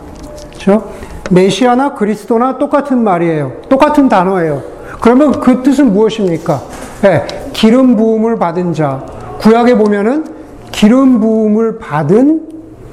그렇죠? 0.51 0.91
메시아나 1.31 1.95
그리스도나 1.95 2.59
똑같은 2.59 3.03
말이에요. 3.03 3.53
똑같은 3.69 4.09
단어예요. 4.09 4.63
그러면 5.01 5.33
그 5.41 5.63
뜻은 5.63 5.93
무엇입니까? 5.93 6.61
네, 7.03 7.27
기름 7.53 7.97
부음을 7.97 8.37
받은 8.37 8.75
자. 8.75 9.05
구약에 9.41 9.77
보면은 9.77 10.25
기름 10.71 11.21
부음을 11.21 11.79
받은 11.79 12.49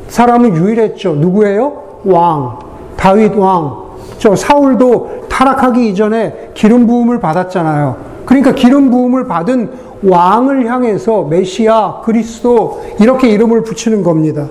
사람은 0.08 0.56
유일했죠. 0.56 1.16
누구예요? 1.16 2.02
왕. 2.06 2.60
다윗 2.96 3.36
왕. 3.36 3.88
저 4.18 4.36
사울도 4.36 5.28
타락하기 5.30 5.90
이전에 5.90 6.52
기름 6.54 6.88
부음을 6.88 7.20
받았잖아요. 7.20 7.98
그러니까 8.26 8.54
기름 8.54 8.90
부음을 8.90 9.28
받은 9.28 9.70
왕을 10.04 10.66
향해서 10.66 11.24
메시아, 11.24 12.02
그리스도 12.04 12.82
이렇게 13.00 13.30
이름을 13.30 13.64
붙이는 13.64 14.04
겁니다. 14.04 14.48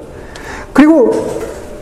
그리고 0.73 1.11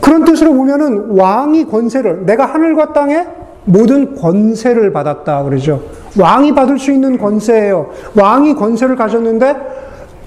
그런 0.00 0.24
뜻으로 0.24 0.52
보면은 0.52 1.18
왕이 1.18 1.66
권세를 1.66 2.26
내가 2.26 2.46
하늘과 2.46 2.92
땅에 2.92 3.26
모든 3.64 4.14
권세를 4.14 4.92
받았다 4.92 5.42
그러죠. 5.44 5.82
왕이 6.18 6.54
받을 6.54 6.78
수 6.78 6.92
있는 6.92 7.18
권세예요. 7.18 7.90
왕이 8.14 8.54
권세를 8.54 8.96
가졌는데 8.96 9.56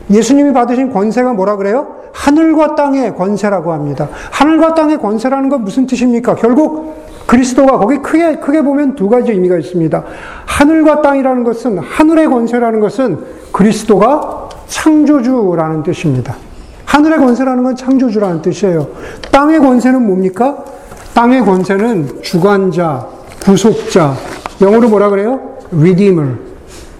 예수님이 0.09 0.53
받으신 0.53 0.91
권세가 0.91 1.33
뭐라 1.33 1.57
그래요? 1.57 1.97
하늘과 2.13 2.75
땅의 2.75 3.15
권세라고 3.15 3.73
합니다. 3.73 4.09
하늘과 4.31 4.73
땅의 4.73 4.97
권세라는 4.97 5.49
건 5.49 5.63
무슨 5.63 5.85
뜻입니까? 5.85 6.35
결국 6.35 6.95
그리스도가 7.27 7.77
거기 7.77 7.97
크게 7.97 8.37
크게 8.37 8.61
보면 8.61 8.95
두 8.95 9.09
가지 9.09 9.31
의미가 9.31 9.57
있습니다. 9.57 10.03
하늘과 10.45 11.01
땅이라는 11.01 11.43
것은 11.43 11.77
하늘의 11.77 12.27
권세라는 12.27 12.79
것은 12.79 13.19
그리스도가 13.51 14.49
창조주라는 14.67 15.83
뜻입니다. 15.83 16.35
하늘의 16.85 17.19
권세라는 17.19 17.63
건 17.63 17.75
창조주라는 17.75 18.41
뜻이에요. 18.41 18.87
땅의 19.31 19.59
권세는 19.59 20.07
뭡니까? 20.07 20.63
땅의 21.13 21.41
권세는 21.41 22.21
주관자, 22.21 23.07
구속자, 23.47 24.13
영어로 24.59 24.89
뭐라 24.89 25.09
그래요? 25.09 25.39
Redeemer. 25.71 26.35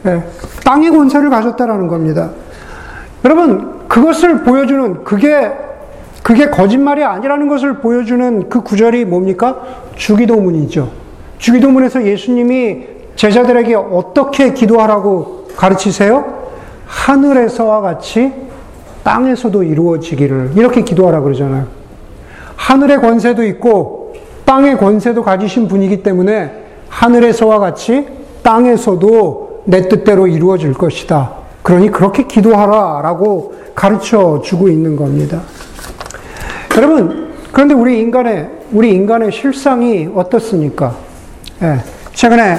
네. 0.04 0.24
땅의 0.64 0.92
권세를 0.92 1.30
가졌다라는 1.30 1.90
겁니다. 1.90 2.30
여러분, 3.26 3.86
그것을 3.90 4.44
보여주는, 4.44 5.04
그게, 5.04 5.52
그게 6.24 6.50
거짓말이 6.50 7.04
아니라는 7.04 7.50
것을 7.50 7.80
보여주는 7.80 8.48
그 8.48 8.62
구절이 8.62 9.04
뭡니까? 9.04 9.62
주기도문이죠. 9.98 10.90
주기도문에서 11.38 12.06
예수님이 12.06 12.86
제자들에게 13.18 13.76
어떻게 13.76 14.54
기도하라고 14.54 15.50
가르치세요? 15.58 16.48
하늘에서와 16.86 17.82
같이 17.82 18.32
땅에서도 19.04 19.64
이루어지기를 19.64 20.52
이렇게 20.56 20.84
기도하라 20.84 21.20
그러잖아요. 21.20 21.68
하늘의 22.56 23.02
권세도 23.02 23.44
있고 23.44 24.07
땅의 24.48 24.78
권세도 24.78 25.24
가지신 25.24 25.68
분이기 25.68 26.02
때문에 26.04 26.64
하늘에서와 26.88 27.60
같이 27.60 28.08
땅에서도 28.44 29.64
내 29.66 29.90
뜻대로 29.90 30.26
이루어질 30.26 30.74
것이다. 30.74 31.32
그러니 31.62 31.92
그렇게 31.92 32.24
기도하라 32.24 33.02
라고 33.02 33.54
가르쳐 33.76 34.42
주고 34.42 34.70
있는 34.70 34.96
겁니다. 34.96 35.42
여러분, 36.78 37.34
그런데 37.52 37.74
우리 37.74 38.00
인간의 38.00 38.50
우리 38.72 38.92
인간의 38.92 39.34
실상이 39.34 40.10
어떻습니까? 40.16 40.96
예, 41.62 41.80
최근에 42.14 42.58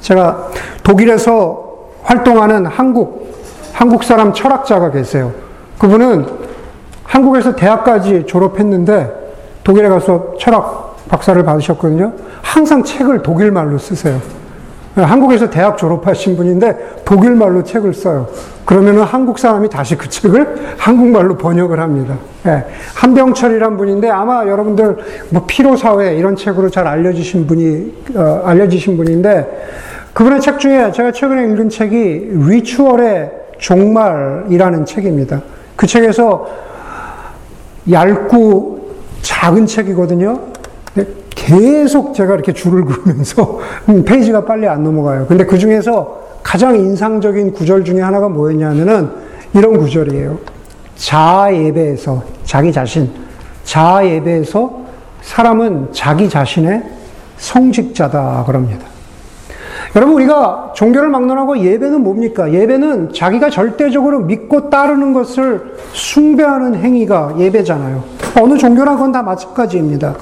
제가 0.00 0.50
독일에서 0.82 1.92
활동하는 2.02 2.66
한국 2.66 3.32
한국 3.72 4.02
사람 4.02 4.32
철학자가 4.32 4.90
계세요. 4.90 5.32
그분은 5.78 6.26
한국에서 7.04 7.54
대학까지 7.54 8.24
졸업했는데 8.26 9.23
독일에 9.64 9.88
가서 9.88 10.34
철학 10.38 10.96
박사를 11.08 11.42
받으셨거든요. 11.42 12.12
항상 12.42 12.84
책을 12.84 13.22
독일 13.22 13.50
말로 13.50 13.78
쓰세요. 13.78 14.20
한국에서 14.94 15.50
대학 15.50 15.76
졸업하신 15.76 16.36
분인데 16.36 17.02
독일말로 17.04 17.64
책을 17.64 17.94
써요. 17.94 18.28
그러면은 18.64 19.02
한국 19.02 19.38
사람이 19.38 19.68
다시 19.68 19.96
그 19.96 20.08
책을 20.08 20.76
한국말로 20.78 21.36
번역을 21.36 21.80
합니다. 21.80 22.16
예. 22.46 22.64
한병철이란 22.94 23.76
분인데 23.76 24.08
아마 24.08 24.46
여러분들 24.46 24.96
뭐 25.30 25.44
피로사회 25.46 26.14
이런 26.14 26.36
책으로 26.36 26.70
잘 26.70 26.86
알려지신 26.86 27.46
분이, 27.46 27.94
어, 28.14 28.42
알려지신 28.44 28.96
분인데 28.96 29.66
그분의 30.12 30.40
책 30.40 30.60
중에 30.60 30.92
제가 30.92 31.10
최근에 31.10 31.42
읽은 31.52 31.68
책이 31.68 32.30
리추얼의 32.48 33.32
종말이라는 33.58 34.84
책입니다. 34.84 35.42
그 35.74 35.88
책에서 35.88 36.46
얇고 37.90 38.83
작은 39.24 39.66
책이거든요. 39.66 40.38
계속 41.30 42.14
제가 42.14 42.34
이렇게 42.34 42.52
줄을 42.52 42.84
그으면서 42.84 43.58
음, 43.88 44.04
페이지가 44.04 44.44
빨리 44.44 44.68
안 44.68 44.84
넘어가요. 44.84 45.26
근데 45.26 45.44
그 45.44 45.58
중에서 45.58 46.22
가장 46.42 46.76
인상적인 46.76 47.52
구절 47.52 47.84
중에 47.84 48.00
하나가 48.00 48.28
뭐였냐면은 48.28 49.10
이런 49.54 49.78
구절이에요. 49.78 50.38
자아 50.96 51.52
예배에서 51.52 52.22
자기 52.44 52.72
자신, 52.72 53.10
자아 53.64 54.06
예배에서 54.06 54.84
사람은 55.22 55.88
자기 55.92 56.28
자신의 56.28 56.82
성직자다 57.38 58.44
그럽니다. 58.46 58.93
여러분 59.96 60.16
우리가 60.16 60.72
종교를 60.74 61.08
막론하고 61.08 61.58
예배는 61.58 62.02
뭡니까? 62.02 62.52
예배는 62.52 63.12
자기가 63.12 63.48
절대적으로 63.48 64.20
믿고 64.20 64.68
따르는 64.68 65.12
것을 65.12 65.76
숭배하는 65.92 66.74
행위가 66.74 67.34
예배잖아요. 67.38 68.02
어느 68.40 68.58
종교나 68.58 68.94
그건 68.94 69.12
다 69.12 69.22
마찬가지입니다. 69.22 70.16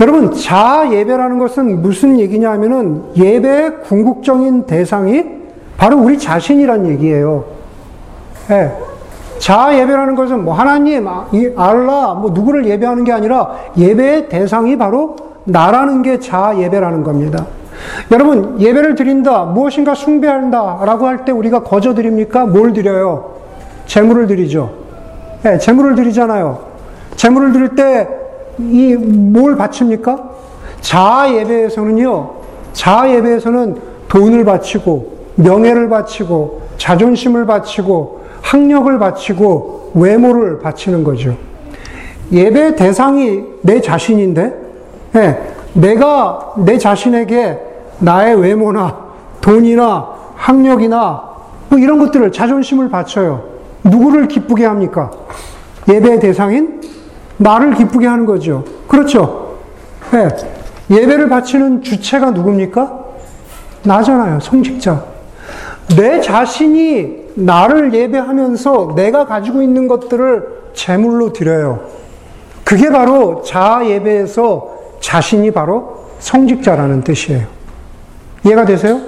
여러분 0.00 0.34
자아 0.34 0.90
예배라는 0.90 1.38
것은 1.38 1.82
무슨 1.82 2.18
얘기냐 2.18 2.50
하면은 2.52 3.04
예배의 3.16 3.82
궁극적인 3.82 4.66
대상이 4.66 5.24
바로 5.76 5.98
우리 5.98 6.18
자신이란 6.18 6.88
얘기예요. 6.88 7.44
네. 8.48 8.72
자아 9.38 9.78
예배라는 9.78 10.16
것은 10.16 10.44
뭐 10.44 10.54
하나님, 10.54 11.06
아, 11.06 11.28
알라, 11.56 12.14
뭐 12.14 12.30
누구를 12.30 12.66
예배하는 12.66 13.04
게 13.04 13.12
아니라 13.12 13.52
예배의 13.76 14.28
대상이 14.28 14.76
바로 14.76 15.14
나라는 15.44 16.02
게 16.02 16.18
자아 16.18 16.58
예배라는 16.58 17.04
겁니다. 17.04 17.46
여러분, 18.10 18.60
예배를 18.60 18.94
드린다, 18.94 19.44
무엇인가 19.44 19.94
숭배한다, 19.94 20.80
라고 20.84 21.06
할 21.06 21.24
때 21.24 21.32
우리가 21.32 21.62
거저 21.62 21.94
드립니까? 21.94 22.46
뭘 22.46 22.72
드려요? 22.72 23.36
재물을 23.86 24.26
드리죠. 24.26 24.70
네, 25.42 25.58
재물을 25.58 25.94
드리잖아요. 25.94 26.58
재물을 27.16 27.52
드릴 27.52 27.68
때, 27.74 28.08
이, 28.58 28.94
뭘 28.94 29.56
바칩니까? 29.56 30.30
자아 30.80 31.32
예배에서는요, 31.32 32.30
자아 32.72 33.10
예배에서는 33.10 33.76
돈을 34.08 34.44
바치고, 34.44 35.16
명예를 35.36 35.88
바치고, 35.88 36.62
자존심을 36.78 37.46
바치고, 37.46 38.20
학력을 38.42 38.98
바치고, 38.98 39.92
외모를 39.94 40.60
바치는 40.60 41.04
거죠. 41.04 41.36
예배 42.32 42.76
대상이 42.76 43.42
내 43.62 43.80
자신인데, 43.80 44.54
네, 45.12 45.38
내가 45.74 46.54
내 46.58 46.78
자신에게 46.78 47.58
나의 47.98 48.40
외모나 48.40 48.96
돈이나 49.40 50.08
학력이나 50.36 51.22
뭐 51.68 51.78
이런 51.78 51.98
것들을 51.98 52.32
자존심을 52.32 52.90
바쳐요. 52.90 53.44
누구를 53.84 54.28
기쁘게 54.28 54.64
합니까? 54.64 55.10
예배 55.88 56.20
대상인 56.20 56.80
나를 57.38 57.74
기쁘게 57.74 58.06
하는 58.06 58.26
거죠. 58.26 58.64
그렇죠? 58.88 59.56
네. 60.10 60.28
예배를 60.90 61.28
바치는 61.28 61.82
주체가 61.82 62.30
누굽니까? 62.30 63.04
나잖아요. 63.82 64.40
성직자. 64.40 65.04
내 65.96 66.20
자신이 66.20 67.26
나를 67.34 67.94
예배하면서 67.94 68.94
내가 68.96 69.26
가지고 69.26 69.62
있는 69.62 69.88
것들을 69.88 70.70
제물로 70.74 71.32
드려요. 71.32 71.80
그게 72.64 72.90
바로 72.90 73.42
자아 73.42 73.86
예배에서 73.86 74.68
자신이 75.00 75.52
바로 75.52 76.06
성직자라는 76.18 77.02
뜻이에요. 77.02 77.55
이해가 78.44 78.64
되세요? 78.64 79.00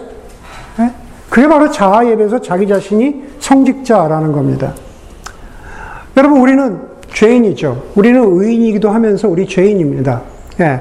네? 0.79 0.93
그게 1.29 1.49
바로 1.49 1.71
자아 1.71 2.07
예배에서 2.07 2.41
자기 2.41 2.67
자신이 2.67 3.23
성직자라는 3.39 4.33
겁니다. 4.33 4.73
여러분, 6.17 6.41
우리는 6.41 6.81
죄인이죠. 7.13 7.85
우리는 7.95 8.23
의인이기도 8.23 8.91
하면서 8.91 9.29
우리 9.29 9.47
죄인입니다. 9.47 10.23
예. 10.61 10.81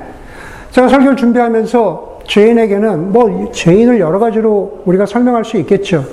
제가 0.72 0.90
설교를 0.90 1.16
준비하면서 1.16 2.20
죄인에게는 2.28 3.12
뭐 3.12 3.52
죄인을 3.52 4.00
여러 4.00 4.20
가지로 4.20 4.82
우리가 4.86 5.06
설명할 5.06 5.46
수 5.46 5.58
있겠죠. 5.58 6.06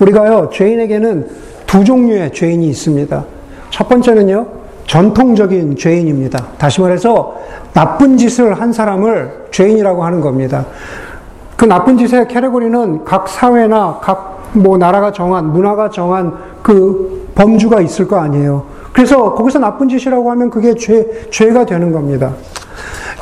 우리가요, 0.00 0.50
죄인에게는 0.52 1.28
두 1.66 1.84
종류의 1.84 2.32
죄인이 2.32 2.66
있습니다. 2.68 3.24
첫 3.70 3.88
번째는요, 3.88 4.46
전통적인 4.86 5.76
죄인입니다. 5.76 6.46
다시 6.58 6.80
말해서 6.80 7.36
나쁜 7.72 8.16
짓을 8.16 8.54
한 8.54 8.72
사람을 8.72 9.46
죄인이라고 9.50 10.04
하는 10.04 10.20
겁니다. 10.20 10.64
그 11.56 11.64
나쁜 11.64 11.96
짓의 11.96 12.28
캐러고리는 12.28 13.04
각 13.04 13.28
사회나 13.28 14.00
각 14.02 14.36
뭐 14.56 14.78
나라가 14.78 15.12
정한 15.12 15.52
문화가 15.52 15.90
정한 15.90 16.32
그 16.62 17.30
범주가 17.34 17.80
있을 17.80 18.08
거 18.08 18.16
아니에요. 18.16 18.64
그래서 18.92 19.34
거기서 19.34 19.58
나쁜 19.58 19.88
짓이라고 19.88 20.30
하면 20.30 20.50
그게 20.50 20.74
죄 20.74 21.28
죄가 21.30 21.66
되는 21.66 21.92
겁니다. 21.92 22.32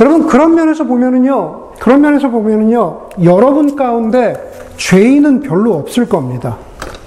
여러분 0.01 0.27
그런 0.27 0.55
면에서 0.55 0.85
보면은요. 0.85 1.73
그런 1.81 2.01
면에서 2.01 2.29
보면은요. 2.29 3.01
여러분 3.25 3.75
가운데 3.75 4.35
죄인은 4.77 5.41
별로 5.41 5.75
없을 5.75 6.09
겁니다. 6.09 6.57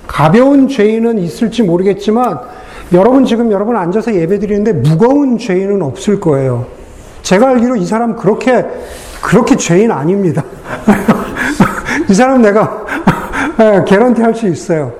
가벼운 0.05 0.67
죄인은 0.67 1.19
있을지 1.19 1.63
모르겠지만 1.63 2.39
여러분 2.93 3.25
지금 3.25 3.51
여러분 3.51 3.75
앉아서 3.75 4.13
예배 4.13 4.39
드리는데 4.39 4.73
무거운 4.73 5.37
죄인은 5.37 5.81
없을 5.81 6.19
거예요. 6.19 6.65
제가 7.21 7.49
알기로 7.49 7.75
이 7.77 7.85
사람 7.85 8.15
그렇게 8.15 8.65
그렇게 9.21 9.55
죄인 9.55 9.91
아닙니다. 9.91 10.43
이 12.09 12.13
사람 12.13 12.41
내가 12.41 12.85
예, 13.59 13.83
개런티 13.85 14.21
할 14.21 14.33
수 14.35 14.47
있어요. 14.47 14.93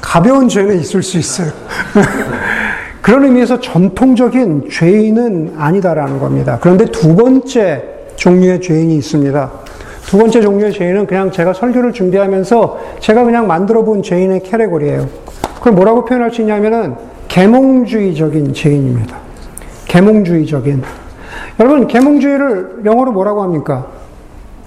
가벼운 0.00 0.48
죄는 0.48 0.80
있을 0.80 1.02
수 1.02 1.18
있어요. 1.18 1.50
그런 3.00 3.24
의미에서 3.24 3.60
전통적인 3.60 4.68
죄인은 4.70 5.54
아니다라는 5.56 6.18
겁니다. 6.18 6.58
그런데 6.60 6.84
두 6.86 7.14
번째 7.14 7.84
종류의 8.16 8.60
죄인이 8.60 8.96
있습니다. 8.96 9.50
두 10.06 10.18
번째 10.18 10.40
종류의 10.40 10.72
죄인은 10.72 11.06
그냥 11.06 11.30
제가 11.30 11.52
설교를 11.54 11.92
준비하면서 11.92 12.80
제가 12.98 13.24
그냥 13.24 13.46
만들어 13.46 13.84
본 13.84 14.02
죄인의 14.02 14.42
캐레고리예요. 14.42 15.08
그걸 15.56 15.72
뭐라고 15.74 16.04
표현할 16.04 16.32
수 16.32 16.40
있냐면은 16.40 16.96
계몽주의적인 17.28 18.52
죄인입니다. 18.52 19.16
계몽주의적인. 19.86 20.82
여러분, 21.60 21.86
계몽주의를 21.86 22.80
영어로 22.84 23.12
뭐라고 23.12 23.42
합니까? 23.42 23.86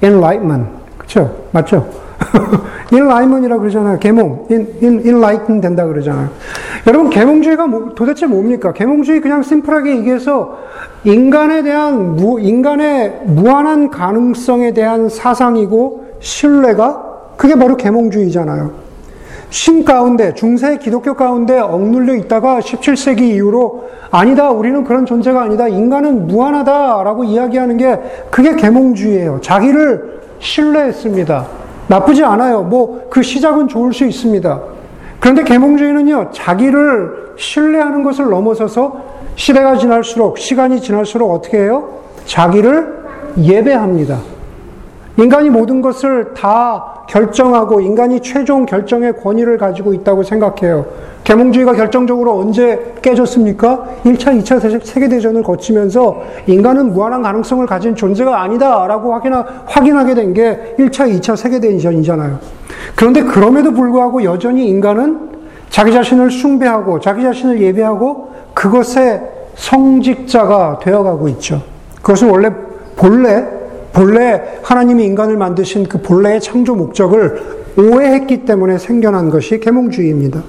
Enlightenment. 0.03 0.69
그쵸? 0.97 1.47
맞죠? 1.51 1.87
enlightenment이라고 2.91 3.61
그러잖아요. 3.61 3.99
계몽. 3.99 4.47
enlighten 4.49 5.61
된다 5.61 5.85
그러잖아요. 5.85 6.29
여러분, 6.87 7.09
계몽주의가 7.09 7.67
뭐, 7.67 7.93
도대체 7.95 8.25
뭡니까? 8.25 8.73
계몽주의 8.73 9.21
그냥 9.21 9.41
심플하게 9.41 9.97
얘기해서 9.97 10.57
인간에 11.05 11.63
대한, 11.63 12.15
무, 12.15 12.39
인간의 12.39 13.21
무한한 13.25 13.89
가능성에 13.89 14.73
대한 14.73 15.09
사상이고 15.09 16.17
신뢰가 16.19 17.13
그게 17.37 17.55
바로 17.55 17.75
계몽주의잖아요. 17.75 18.82
신 19.53 19.85
가운데, 19.85 20.33
중세 20.33 20.79
기독교 20.79 21.13
가운데 21.13 21.59
억눌려 21.59 22.15
있다가 22.15 22.59
17세기 22.59 23.21
이후로 23.21 23.87
아니다, 24.09 24.49
우리는 24.49 24.83
그런 24.83 25.05
존재가 25.05 25.43
아니다, 25.43 25.67
인간은 25.67 26.25
무한하다라고 26.25 27.23
이야기하는 27.23 27.77
게 27.77 27.99
그게 28.31 28.55
계몽주의예요. 28.55 29.41
자기를 29.41 30.21
신뢰했습니다. 30.39 31.45
나쁘지 31.87 32.23
않아요. 32.23 32.63
뭐 32.63 33.03
그 33.11 33.21
시작은 33.21 33.67
좋을 33.67 33.93
수 33.93 34.05
있습니다. 34.05 34.59
그런데 35.19 35.43
계몽주의는요, 35.43 36.31
자기를 36.31 37.35
신뢰하는 37.37 38.01
것을 38.01 38.31
넘어서서 38.31 39.03
시대가 39.35 39.77
지날수록, 39.77 40.39
시간이 40.39 40.81
지날수록 40.81 41.31
어떻게 41.31 41.59
해요? 41.59 41.99
자기를 42.25 43.03
예배합니다. 43.37 44.17
인간이 45.17 45.51
모든 45.51 45.83
것을 45.83 46.33
다 46.33 46.92
결정하고 47.07 47.81
인간이 47.81 48.19
최종 48.21 48.65
결정의 48.65 49.13
권위를 49.17 49.57
가지고 49.57 49.93
있다고 49.93 50.23
생각해요. 50.23 50.85
계몽주의가 51.23 51.73
결정적으로 51.73 52.37
언제 52.37 52.93
깨졌습니까? 53.01 53.85
1차, 54.03 54.37
2차 54.41 54.83
세계대전을 54.85 55.43
거치면서 55.43 56.21
인간은 56.47 56.93
무한한 56.93 57.21
가능성을 57.21 57.65
가진 57.65 57.95
존재가 57.95 58.41
아니다라고 58.41 59.13
확인하, 59.13 59.45
확인하게 59.65 60.15
된 60.15 60.33
게 60.33 60.75
1차, 60.79 61.07
2차 61.19 61.35
세계대전이잖아요. 61.35 62.39
그런데 62.95 63.21
그럼에도 63.23 63.71
불구하고 63.71 64.23
여전히 64.23 64.67
인간은 64.67 65.29
자기 65.69 65.91
자신을 65.91 66.31
숭배하고 66.31 66.99
자기 66.99 67.21
자신을 67.23 67.61
예배하고 67.61 68.31
그것의 68.53 69.21
성직자가 69.55 70.79
되어가고 70.81 71.27
있죠. 71.29 71.61
그것은 72.01 72.29
원래 72.29 72.49
본래 72.95 73.45
본래 73.93 74.41
하나님이 74.63 75.05
인간을 75.05 75.37
만드신 75.37 75.87
그 75.87 76.01
본래의 76.01 76.41
창조 76.41 76.75
목적을 76.75 77.63
오해했기 77.77 78.45
때문에 78.45 78.77
생겨난 78.77 79.29
것이 79.29 79.59
계몽주의입니다. 79.59 80.41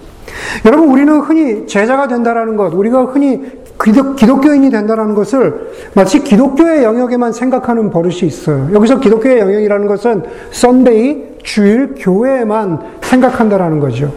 여러분 0.64 0.88
우리는 0.88 1.18
흔히 1.20 1.66
제자가 1.66 2.08
된다라는 2.08 2.56
것, 2.56 2.74
우리가 2.74 3.04
흔히 3.04 3.42
기독, 3.82 4.40
교인이 4.40 4.70
된다라는 4.70 5.14
것을 5.14 5.72
마치 5.94 6.22
기독교의 6.22 6.84
영역에만 6.84 7.32
생각하는 7.32 7.90
버릇이 7.90 8.20
있어요. 8.22 8.68
여기서 8.72 9.00
기독교의 9.00 9.40
영역이라는 9.40 9.86
것은 9.86 10.22
Sunday 10.50 11.34
주일 11.42 11.94
교회에만 11.98 12.80
생각한다라는 13.02 13.80
거죠. 13.80 14.12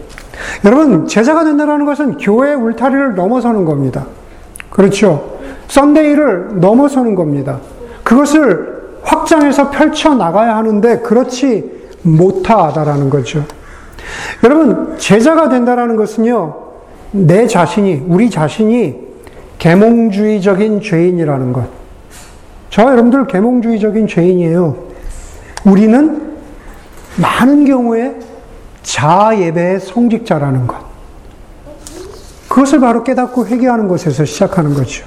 여러분 0.64 1.06
제자가 1.06 1.44
된다라는 1.44 1.84
것은 1.84 2.16
교회 2.18 2.54
울타리를 2.54 3.14
넘어서는 3.14 3.64
겁니다. 3.64 4.06
그렇죠. 4.70 5.38
Sunday를 5.66 6.60
넘어서는 6.60 7.14
겁니다. 7.14 7.58
그것을 8.04 8.77
확장해서 9.08 9.70
펼쳐 9.70 10.14
나가야 10.14 10.56
하는데 10.56 11.00
그렇지 11.00 11.88
못하다라는 12.02 13.10
거죠. 13.10 13.44
여러분, 14.44 14.96
제자가 14.98 15.48
된다라는 15.48 15.96
것은요, 15.96 16.54
내 17.12 17.46
자신이, 17.46 18.04
우리 18.06 18.30
자신이 18.30 19.08
계몽주의적인 19.58 20.82
죄인이라는 20.82 21.52
것. 21.52 21.64
저 22.70 22.82
여러분들 22.82 23.26
계몽주의적인 23.26 24.06
죄인이에요. 24.06 24.76
우리는 25.64 26.34
많은 27.20 27.64
경우에 27.64 28.14
자아 28.82 29.38
예배의 29.38 29.80
성직자라는 29.80 30.66
것. 30.66 30.76
그것을 32.48 32.80
바로 32.80 33.04
깨닫고 33.04 33.46
회개하는 33.46 33.88
것에서 33.88 34.24
시작하는 34.24 34.74
거죠. 34.74 35.06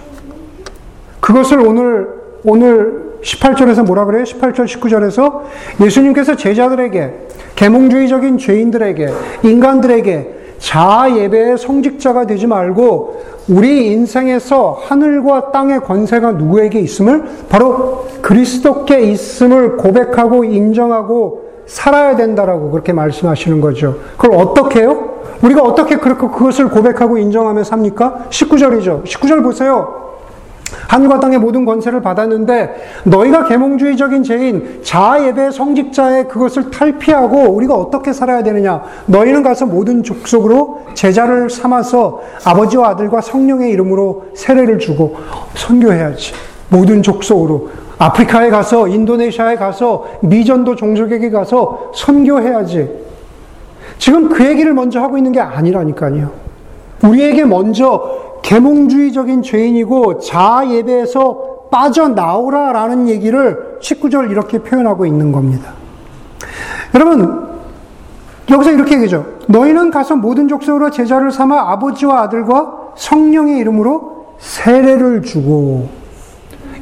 그것을 1.20 1.60
오늘, 1.60 2.08
오늘 2.44 3.11
18절에서 3.22 3.86
뭐라 3.86 4.06
그래요? 4.06 4.24
18절, 4.24 4.66
19절에서 4.66 5.42
예수님께서 5.82 6.36
제자들에게, 6.36 7.14
계몽주의적인 7.56 8.38
죄인들에게, 8.38 9.10
인간들에게 9.44 10.42
자아 10.60 11.16
예배의 11.16 11.58
성직자가 11.58 12.26
되지 12.28 12.48
말고 12.48 13.22
우리 13.50 13.88
인생에서 13.88 14.80
하늘과 14.86 15.52
땅의 15.52 15.82
권세가 15.82 16.34
누구에게 16.34 16.80
있음을 16.80 17.24
바로 17.50 18.06
그리스도께 18.22 19.02
있음을 19.02 19.78
고백하고 19.78 20.44
인정하고 20.44 21.50
살아야 21.66 22.16
된다라고 22.16 22.70
그렇게 22.70 22.94
말씀하시는 22.94 23.60
거죠. 23.60 23.98
그걸 24.18 24.40
어떻게 24.40 24.82
해요? 24.82 25.10
우리가 25.42 25.64
어떻게 25.64 25.96
그렇게 25.96 26.28
그것을 26.28 26.70
고백하고 26.70 27.18
인정하며 27.18 27.64
삽니까? 27.64 28.28
19절이죠. 28.30 29.04
19절 29.04 29.42
보세요. 29.44 30.01
땅의 31.22 31.40
모든 31.40 31.66
권세를 31.66 32.02
받았는데 32.02 33.02
너희가 33.06 33.46
계몽주의적인 33.46 34.24
죄인 34.24 34.82
자아 34.84 35.26
예배 35.26 35.52
성직자의 35.52 36.28
그것을 36.28 36.72
탈피하고 36.72 37.52
우리가 37.52 37.76
어떻게 37.76 38.12
살아야 38.12 38.44
되느냐? 38.44 38.82
너희는 39.06 39.44
가서 39.44 39.66
모든 39.66 40.04
족속으로 40.04 40.82
제자를 40.94 41.50
삼아서 41.50 42.22
아버지와 42.44 42.90
아들과 42.90 43.22
성령의 43.22 43.72
이름으로 43.72 44.26
세례를 44.34 44.80
주고 44.80 45.16
선교해야지. 45.54 46.34
모든 46.70 47.02
족속으로 47.02 47.70
아프리카에 47.98 48.50
가서 48.50 48.88
인도네시아에 48.88 49.56
가서 49.58 50.06
미전도 50.22 50.76
종족에게 50.76 51.30
가서 51.30 51.92
선교해야지. 51.94 52.90
지금 54.00 54.30
그 54.30 54.46
얘기를 54.46 54.74
먼저 54.74 55.00
하고 55.00 55.18
있는 55.18 55.32
게 55.32 55.40
아니라니까요. 55.40 56.32
우리에게 57.04 57.46
먼저 57.46 58.31
계몽주의적인 58.42 59.44
죄인이고 59.44 60.20
자아 60.20 60.70
예배에서 60.70 61.52
빠져나오라라는 61.72 63.08
얘기를 63.08 63.78
19절 63.82 64.30
이렇게 64.30 64.60
표현하고 64.60 65.06
있는 65.06 65.32
겁니다. 65.32 65.74
여러분, 66.94 67.48
여기서 68.50 68.72
이렇게 68.72 68.96
얘기죠. 68.96 69.26
너희는 69.48 69.92
가서 69.92 70.16
모든 70.16 70.48
족속으로 70.48 70.92
제자를 70.92 71.32
삼아 71.32 71.72
아버지와 71.72 72.24
아들과 72.24 72.92
성령의 72.96 73.58
이름으로 73.60 74.36
세례를 74.40 75.22
주고. 75.22 75.88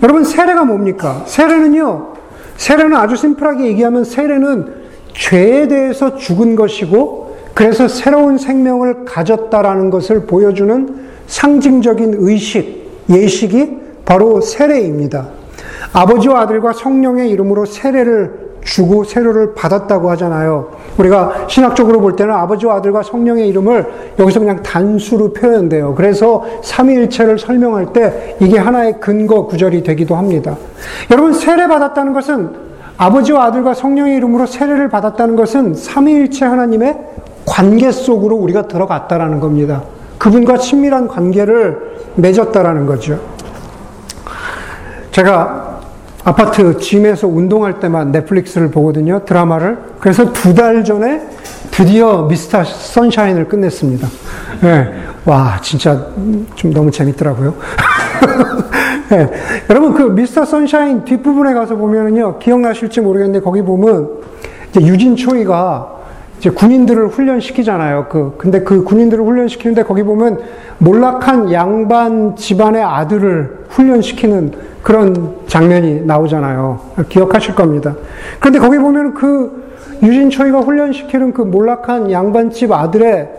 여러분, 0.01 0.23
세례가 0.23 0.65
뭡니까? 0.65 1.23
세례는요, 1.25 2.13
세례는 2.57 2.95
아주 2.95 3.15
심플하게 3.15 3.65
얘기하면 3.67 4.03
세례는 4.03 4.73
죄에 5.13 5.67
대해서 5.67 6.15
죽은 6.15 6.55
것이고, 6.55 7.37
그래서 7.53 7.87
새로운 7.87 8.37
생명을 8.37 9.05
가졌다라는 9.05 9.89
것을 9.89 10.25
보여주는 10.25 11.08
상징적인 11.29 12.15
의식, 12.17 12.89
예식이 13.09 13.77
바로 14.03 14.41
세례입니다. 14.41 15.27
아버지와 15.93 16.41
아들과 16.41 16.73
성령의 16.73 17.29
이름으로 17.29 17.65
세례를 17.65 18.49
주고 18.65 19.03
세례를 19.03 19.53
받았다고 19.53 20.09
하잖아요. 20.11 20.71
우리가 20.97 21.47
신학적으로 21.47 22.01
볼 22.01 22.15
때는 22.15 22.33
아버지와 22.33 22.75
아들과 22.75 23.03
성령의 23.03 23.47
이름을 23.47 23.85
여기서 24.19 24.39
그냥 24.39 24.61
단수로 24.61 25.33
표현돼요. 25.33 25.95
그래서 25.95 26.45
삼위일체를 26.63 27.39
설명할 27.39 27.93
때 27.93 28.35
이게 28.41 28.57
하나의 28.57 28.99
근거 28.99 29.45
구절이 29.45 29.83
되기도 29.83 30.15
합니다. 30.15 30.57
여러분 31.09 31.33
세례 31.33 31.67
받았다는 31.67 32.13
것은 32.13 32.49
아버지와 32.97 33.45
아들과 33.45 33.73
성령의 33.73 34.17
이름으로 34.17 34.45
세례를 34.45 34.89
받았다는 34.89 35.35
것은 35.35 35.73
삼위일체 35.73 36.43
하나님의 36.45 36.97
관계 37.45 37.91
속으로 37.91 38.35
우리가 38.35 38.67
들어갔다라는 38.67 39.39
겁니다. 39.39 39.83
그분과 40.19 40.57
친밀한 40.57 41.07
관계를 41.07 41.95
맺었다라는 42.15 42.85
거죠. 42.85 43.19
제가 45.11 45.79
아파트 46.23 46.77
짐에서 46.77 47.27
운동할 47.27 47.79
때만 47.79 48.11
넷플릭스를 48.11 48.69
보거든요. 48.69 49.23
드라마를. 49.25 49.77
그래서 49.99 50.31
두 50.31 50.53
달 50.53 50.83
전에 50.83 51.21
드디어 51.71 52.23
미스터 52.23 52.63
선샤인을 52.63 53.47
끝냈습니다. 53.47 54.07
네. 54.61 54.93
와, 55.25 55.59
진짜 55.61 56.07
좀 56.55 56.73
너무 56.73 56.91
재밌더라고요. 56.91 57.53
네. 59.09 59.29
여러분, 59.69 59.93
그 59.93 60.03
미스터 60.03 60.43
선샤인 60.45 61.05
뒷부분에 61.05 61.53
가서 61.53 61.75
보면은요, 61.75 62.39
기억나실지 62.39 62.99
모르겠는데, 63.01 63.39
거기 63.43 63.61
보면, 63.61 64.09
유진 64.81 65.15
초이가 65.15 65.98
이제 66.39 66.49
군인들을 66.49 67.09
훈련시키잖아요. 67.09 68.07
그, 68.09 68.35
근데 68.37 68.61
그 68.61 68.83
군인들을 68.85 69.23
훈련시키는데 69.23 69.83
거기 69.83 70.03
보면 70.03 70.39
몰락한 70.77 71.51
양반 71.51 72.37
집안의 72.37 72.81
아들을 72.81 73.65
훈련시키는 73.67 74.53
그런 74.81 75.35
장면이 75.47 76.05
나오잖아요. 76.05 76.79
기억하실 77.09 77.55
겁니다. 77.55 77.93
그런데 78.39 78.59
거기 78.59 78.77
보면 78.77 79.13
그 79.13 79.69
유진초이가 80.01 80.61
훈련시키는 80.61 81.33
그 81.33 81.41
몰락한 81.41 82.09
양반 82.09 82.49
집 82.49 82.71
아들의 82.71 83.29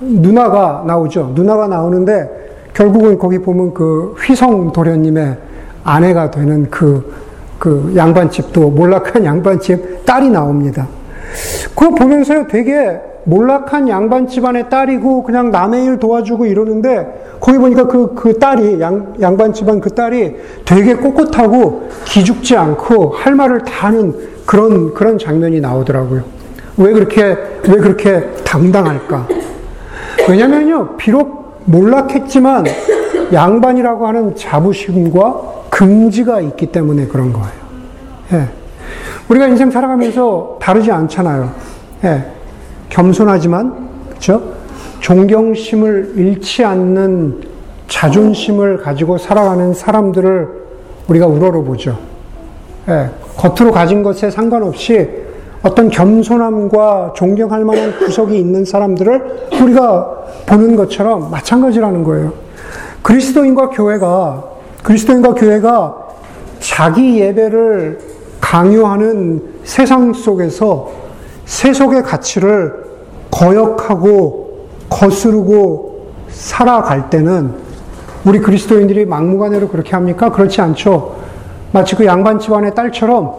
누나가 0.00 0.84
나오죠. 0.86 1.32
누나가 1.34 1.66
나오는데 1.66 2.28
결국은 2.74 3.18
거기 3.18 3.38
보면 3.38 3.72
그 3.72 4.14
휘성 4.18 4.72
도련님의 4.72 5.36
아내가 5.82 6.30
되는 6.30 6.68
그, 6.68 7.10
그 7.58 7.94
양반집도 7.96 8.70
몰락한 8.70 9.24
양반집 9.24 10.04
딸이 10.04 10.28
나옵니다. 10.28 10.86
그거 11.74 11.94
보면서요, 11.94 12.46
되게 12.48 13.00
몰락한 13.24 13.88
양반 13.88 14.26
집안의 14.26 14.70
딸이고 14.70 15.22
그냥 15.22 15.50
남의 15.50 15.84
일 15.84 15.98
도와주고 15.98 16.46
이러는데 16.46 17.36
거기 17.40 17.58
보니까 17.58 17.86
그, 17.86 18.14
그 18.14 18.38
딸이 18.38 18.80
양, 18.80 19.14
양반 19.20 19.52
집안 19.52 19.80
그 19.80 19.90
딸이 19.90 20.36
되게 20.64 20.94
꼿꼿하고 20.94 21.88
기죽지 22.04 22.56
않고 22.56 23.10
할 23.10 23.34
말을 23.34 23.60
다 23.60 23.88
하는 23.88 24.14
그런 24.46 24.94
그런 24.94 25.18
장면이 25.18 25.60
나오더라고요. 25.60 26.22
왜 26.76 26.92
그렇게 26.92 27.22
왜 27.22 27.76
그렇게 27.76 28.20
당당할까? 28.44 29.28
왜냐면요 30.28 30.96
비록 30.96 31.60
몰락했지만 31.66 32.64
양반이라고 33.32 34.06
하는 34.06 34.34
자부심과 34.34 35.40
긍지가 35.70 36.40
있기 36.40 36.66
때문에 36.66 37.06
그런 37.06 37.32
거예요. 37.32 37.50
예. 38.32 38.59
우리가 39.30 39.46
인생 39.46 39.70
살아가면서 39.70 40.58
다르지 40.60 40.90
않잖아요. 40.90 41.50
예. 42.04 42.24
겸손하지만, 42.88 43.88
그죠? 44.10 44.42
존경심을 44.98 46.14
잃지 46.16 46.64
않는 46.64 47.40
자존심을 47.86 48.78
가지고 48.78 49.18
살아가는 49.18 49.72
사람들을 49.72 50.48
우리가 51.06 51.26
우러러보죠. 51.26 51.96
예. 52.88 53.10
겉으로 53.36 53.70
가진 53.72 54.02
것에 54.02 54.30
상관없이 54.30 55.08
어떤 55.62 55.90
겸손함과 55.90 57.12
존경할 57.14 57.64
만한 57.64 57.98
구석이 57.98 58.36
있는 58.36 58.64
사람들을 58.64 59.48
우리가 59.62 60.24
보는 60.46 60.74
것처럼 60.74 61.30
마찬가지라는 61.30 62.02
거예요. 62.02 62.32
그리스도인과 63.02 63.68
교회가, 63.68 64.44
그리스도인과 64.82 65.34
교회가 65.34 65.96
자기 66.58 67.20
예배를 67.20 68.09
강요하는 68.50 69.40
세상 69.62 70.12
속에서 70.12 70.90
세속의 71.44 72.02
가치를 72.02 72.74
거역하고 73.30 74.66
거스르고 74.88 76.08
살아갈 76.30 77.10
때는 77.10 77.54
우리 78.24 78.40
그리스도인들이 78.40 79.06
막무가내로 79.06 79.68
그렇게 79.68 79.92
합니까? 79.92 80.32
그렇지 80.32 80.60
않죠. 80.60 81.14
마치 81.70 81.94
그 81.94 82.04
양반 82.06 82.40
집안의 82.40 82.74
딸처럼 82.74 83.34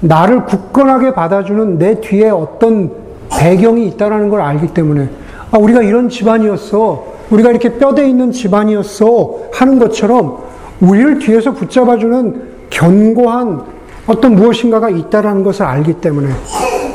나를 0.00 0.46
굳건하게 0.46 1.12
받아주는 1.12 1.76
내 1.76 2.00
뒤에 2.00 2.30
어떤 2.30 2.90
배경이 3.28 3.86
있다라는 3.88 4.30
걸 4.30 4.40
알기 4.40 4.68
때문에 4.68 5.10
아, 5.50 5.58
우리가 5.58 5.82
이런 5.82 6.08
집안이었어. 6.08 7.04
우리가 7.28 7.50
이렇게 7.50 7.76
뼈대 7.76 8.08
있는 8.08 8.32
집안이었어. 8.32 9.40
하는 9.52 9.78
것처럼 9.78 10.38
우리를 10.80 11.18
뒤에서 11.18 11.52
붙잡아주는 11.52 12.54
견고한 12.70 13.73
어떤 14.06 14.34
무엇인가가 14.34 14.90
있다라는 14.90 15.42
것을 15.44 15.64
알기 15.64 15.94
때문에 15.94 16.28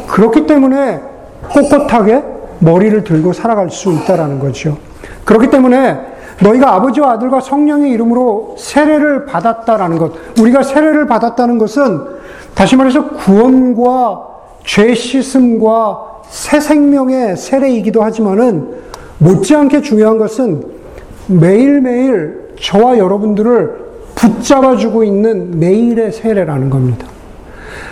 그렇기 0.08 0.46
때문에 0.46 1.02
꼿꼿하게 1.54 2.24
머리를 2.60 3.04
들고 3.04 3.34
살아갈 3.34 3.70
수 3.70 3.92
있다라는 3.92 4.40
거죠. 4.40 4.78
그렇기 5.26 5.50
때문에 5.50 5.98
너희가 6.42 6.74
아버지와 6.76 7.14
아들과 7.14 7.42
성령의 7.42 7.92
이름으로 7.92 8.56
세례를 8.58 9.26
받았다라는 9.26 9.98
것, 9.98 10.14
우리가 10.40 10.64
세례를 10.64 11.08
받았다는 11.08 11.58
것은 11.58 12.02
다시 12.54 12.76
말해서 12.76 13.10
구원과 13.10 14.28
죄 14.66 14.94
씻음과 14.94 16.06
새 16.30 16.60
생명의 16.60 17.36
세례이기도 17.36 18.04
하지만은 18.04 18.80
못지않게 19.18 19.82
중요한 19.82 20.18
것은 20.18 20.64
매일매일 21.28 22.54
저와 22.60 22.98
여러분들을 22.98 23.89
붙잡아주고 24.20 25.04
있는 25.04 25.60
매일의 25.60 26.12
세례라는 26.12 26.70
겁니다. 26.70 27.08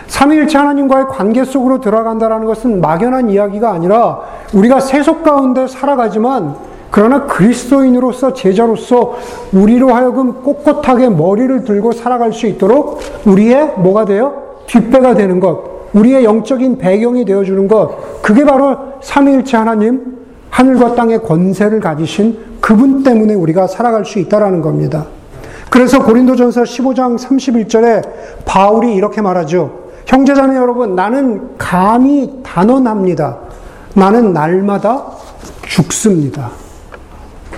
삼위일체 0.07 0.57
하나님과의 0.57 1.05
관계 1.07 1.43
속으로 1.43 1.81
들어간다는 1.81 2.45
것은 2.45 2.81
막연한 2.81 3.29
이야기가 3.29 3.71
아니라 3.71 4.21
우리가 4.53 4.79
세속 4.79 5.23
가운데 5.23 5.67
살아가지만 5.67 6.55
그러나 6.89 7.25
그리스도인으로서 7.25 8.33
제자로서 8.33 9.17
우리로 9.53 9.89
하여금 9.89 10.41
꼿꼿하게 10.43 11.09
머리를 11.09 11.65
들고 11.65 11.91
살아갈 11.91 12.31
수 12.31 12.47
있도록 12.47 12.99
우리의 13.25 13.73
뭐가 13.77 14.05
돼요? 14.05 14.43
뒷배가 14.67 15.15
되는 15.15 15.39
것, 15.39 15.63
우리의 15.93 16.23
영적인 16.23 16.77
배경이 16.77 17.25
되어주는 17.25 17.67
것, 17.67 18.21
그게 18.21 18.45
바로 18.45 18.77
삼위일체 19.01 19.57
하나님, 19.57 20.17
하늘과 20.49 20.95
땅의 20.95 21.23
권세를 21.23 21.79
가지신 21.79 22.37
그분 22.61 23.03
때문에 23.03 23.33
우리가 23.33 23.67
살아갈 23.67 24.05
수 24.05 24.19
있다라는 24.19 24.61
겁니다. 24.61 25.05
그래서 25.69 26.03
고린도전서 26.03 26.63
15장 26.63 27.17
31절에 27.17 28.45
바울이 28.45 28.93
이렇게 28.95 29.21
말하죠. 29.21 29.87
형제자매 30.05 30.55
여러분, 30.55 30.95
나는 30.95 31.57
감히 31.57 32.39
단언합니다. 32.43 33.37
나는 33.93 34.31
날마다 34.33 35.03
죽습니다. 35.63 36.51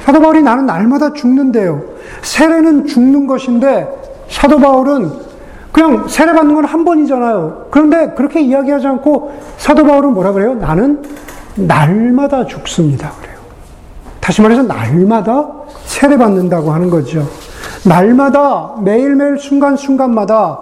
사도 0.03 0.19
바울이 0.19 0.41
나는 0.41 0.65
날마다 0.65 1.13
죽는데요. 1.13 1.83
세례는 2.23 2.87
죽는 2.87 3.27
것인데 3.27 3.87
사도 4.29 4.57
바울은 4.57 5.11
그냥 5.71 6.07
세례 6.07 6.33
받는 6.33 6.55
건 6.55 6.65
한 6.65 6.83
번이잖아요. 6.83 7.67
그런데 7.71 8.11
그렇게 8.15 8.41
이야기하지 8.41 8.87
않고 8.87 9.31
사도 9.57 9.85
바울은 9.85 10.13
뭐라 10.13 10.31
그래요? 10.31 10.55
나는 10.55 11.03
날마다 11.55 12.45
죽습니다. 12.45 13.11
그래요. 13.21 13.37
다시 14.19 14.41
말해서 14.41 14.63
날마다 14.63 15.47
세례 15.85 16.17
받는다고 16.17 16.71
하는 16.71 16.89
거죠. 16.89 17.27
날마다 17.85 18.75
매일매일 18.81 19.37
순간순간마다 19.37 20.59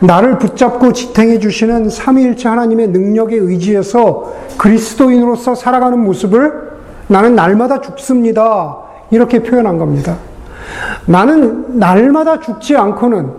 나를 0.00 0.38
붙잡고 0.38 0.92
지탱해 0.92 1.38
주시는 1.38 1.88
삼위일체 1.88 2.48
하나님의 2.48 2.88
능력에 2.88 3.36
의지해서 3.36 4.32
그리스도인으로서 4.58 5.54
살아가는 5.54 6.02
모습을 6.02 6.72
나는 7.06 7.34
날마다 7.34 7.80
죽습니다. 7.80 8.78
이렇게 9.10 9.42
표현한 9.42 9.78
겁니다. 9.78 10.16
나는 11.06 11.78
날마다 11.78 12.40
죽지 12.40 12.76
않고는 12.76 13.30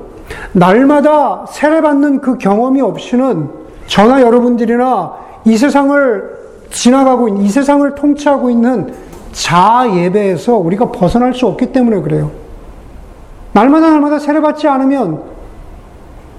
날마다 0.53 1.45
세례받는 1.49 2.21
그 2.21 2.37
경험이 2.37 2.81
없이는 2.81 3.49
저나 3.87 4.21
여러분들이나 4.21 5.13
이 5.45 5.57
세상을 5.57 6.33
지나가고 6.71 7.27
이 7.39 7.49
세상을 7.49 7.95
통치하고 7.95 8.49
있는 8.49 8.93
자아 9.31 9.95
예배에서 9.95 10.55
우리가 10.57 10.91
벗어날 10.91 11.33
수 11.33 11.47
없기 11.47 11.71
때문에 11.71 12.01
그래요. 12.01 12.42
날마다 13.53 13.91
날마다 13.91 14.19
세례받지 14.19 14.67
않으면 14.67 15.21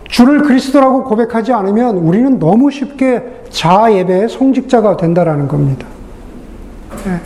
주를 0.08 0.42
그리스도라고 0.42 1.04
고백하지 1.04 1.52
않으면 1.52 1.96
우리는 1.96 2.38
너무 2.38 2.70
쉽게 2.70 3.44
자아 3.50 3.92
예배의 3.92 4.28
성직자가 4.28 4.96
된다라는 4.96 5.48
겁니다. 5.48 5.86
네. 7.04 7.20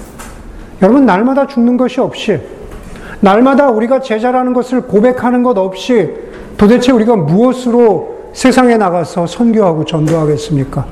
여러분 0.80 1.04
날마다 1.04 1.46
죽는 1.46 1.76
것이 1.76 2.00
없이 2.00 2.40
날마다 3.20 3.70
우리가 3.70 4.00
제자라는 4.00 4.52
것을 4.52 4.82
고백하는 4.82 5.42
것 5.42 5.58
없이 5.58 6.14
도대체 6.56 6.92
우리가 6.92 7.16
무엇으로 7.16 8.18
세상에 8.32 8.76
나가서 8.76 9.26
선교하고 9.26 9.84
전도하겠습니까? 9.84 10.86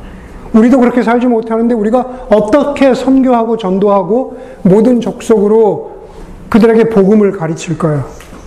우리도 0.53 0.81
그렇게 0.81 1.03
살지 1.03 1.27
못하는데 1.27 1.75
우리가 1.75 2.27
어떻게 2.31 2.95
선교하고 2.95 3.57
전도하고 3.57 4.39
모든 4.63 5.01
족속으로 5.01 5.97
그들에게 6.49 6.89
복음을 6.89 7.33
가르칠까요? 7.33 8.05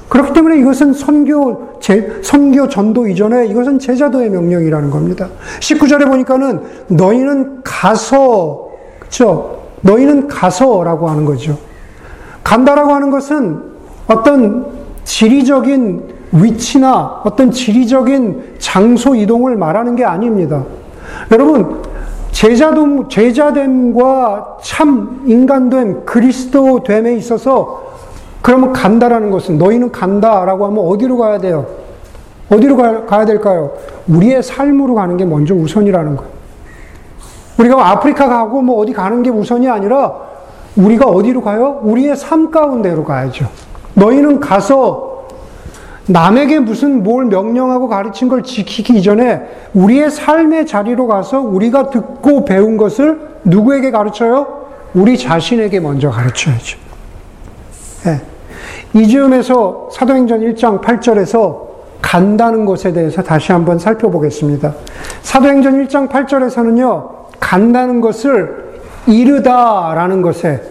그렇기 0.09 0.33
때문에 0.33 0.57
이것은 0.59 0.93
선교, 0.93 1.79
제, 1.79 2.19
선교 2.23 2.67
전도 2.67 3.07
이전에 3.07 3.45
이것은 3.45 3.77
제자도의 3.77 4.31
명령이라는 4.31 4.89
겁니다. 4.89 5.29
19절에 5.59 6.07
보니까는 6.07 6.61
너희는 6.87 7.61
가서, 7.63 8.69
그쵸? 8.99 9.59
너희는 9.81 10.27
가서라고 10.27 11.09
하는 11.09 11.25
거죠. 11.25 11.57
간다라고 12.43 12.91
하는 12.91 13.11
것은 13.11 13.61
어떤 14.07 14.65
지리적인 15.03 16.19
위치나 16.31 17.21
어떤 17.23 17.51
지리적인 17.51 18.55
장소 18.57 19.15
이동을 19.15 19.57
말하는 19.57 19.95
게 19.95 20.03
아닙니다. 20.03 20.63
여러분, 21.31 21.81
제자됨, 22.31 23.09
제자됨과 23.09 24.57
참 24.63 25.23
인간됨, 25.25 26.05
그리스도됨에 26.05 27.15
있어서 27.15 27.89
그러면 28.41 28.73
간다라는 28.73 29.31
것은 29.31 29.57
너희는 29.57 29.91
간다라고 29.91 30.65
하면 30.67 30.85
어디로 30.85 31.17
가야 31.17 31.39
돼요? 31.39 31.67
어디로 32.49 32.77
가, 32.77 33.19
야 33.19 33.25
될까요? 33.25 33.73
우리의 34.07 34.41
삶으로 34.41 34.95
가는 34.95 35.17
게 35.17 35.25
먼저 35.25 35.53
우선이라는 35.53 36.15
거예요. 36.15 36.31
우리가 37.59 37.89
아프리카 37.91 38.27
가고 38.27 38.61
뭐 38.61 38.79
어디 38.79 38.93
가는 38.93 39.21
게 39.21 39.29
우선이 39.29 39.69
아니라 39.69 40.13
우리가 40.75 41.05
어디로 41.05 41.41
가요? 41.41 41.79
우리의 41.83 42.15
삶 42.15 42.51
가운데로 42.51 43.03
가야죠. 43.03 43.49
너희는 43.93 44.39
가서 44.39 45.27
남에게 46.07 46.59
무슨 46.59 47.03
뭘 47.03 47.25
명령하고 47.25 47.87
가르친 47.87 48.29
걸 48.29 48.41
지키기 48.41 48.97
이전에 48.97 49.41
우리의 49.73 50.09
삶의 50.09 50.65
자리로 50.65 51.05
가서 51.05 51.39
우리가 51.41 51.91
듣고 51.91 52.45
배운 52.45 52.77
것을 52.77 53.19
누구에게 53.43 53.91
가르쳐요? 53.91 54.59
우리 54.95 55.17
자신에게 55.17 55.79
먼저 55.79 56.09
가르쳐야죠. 56.09 56.88
네. 58.05 58.21
이즈음에서 58.93 59.89
사도행전 59.91 60.41
1장 60.41 60.81
8절에서 60.81 61.69
간다는 62.01 62.65
것에 62.65 62.93
대해서 62.93 63.21
다시 63.21 63.51
한번 63.51 63.77
살펴보겠습니다. 63.77 64.73
사도행전 65.21 65.85
1장 65.85 66.09
8절에서는요, 66.09 67.09
간다는 67.39 68.01
것을 68.01 68.69
이르다라는 69.05 70.21
것에 70.21 70.61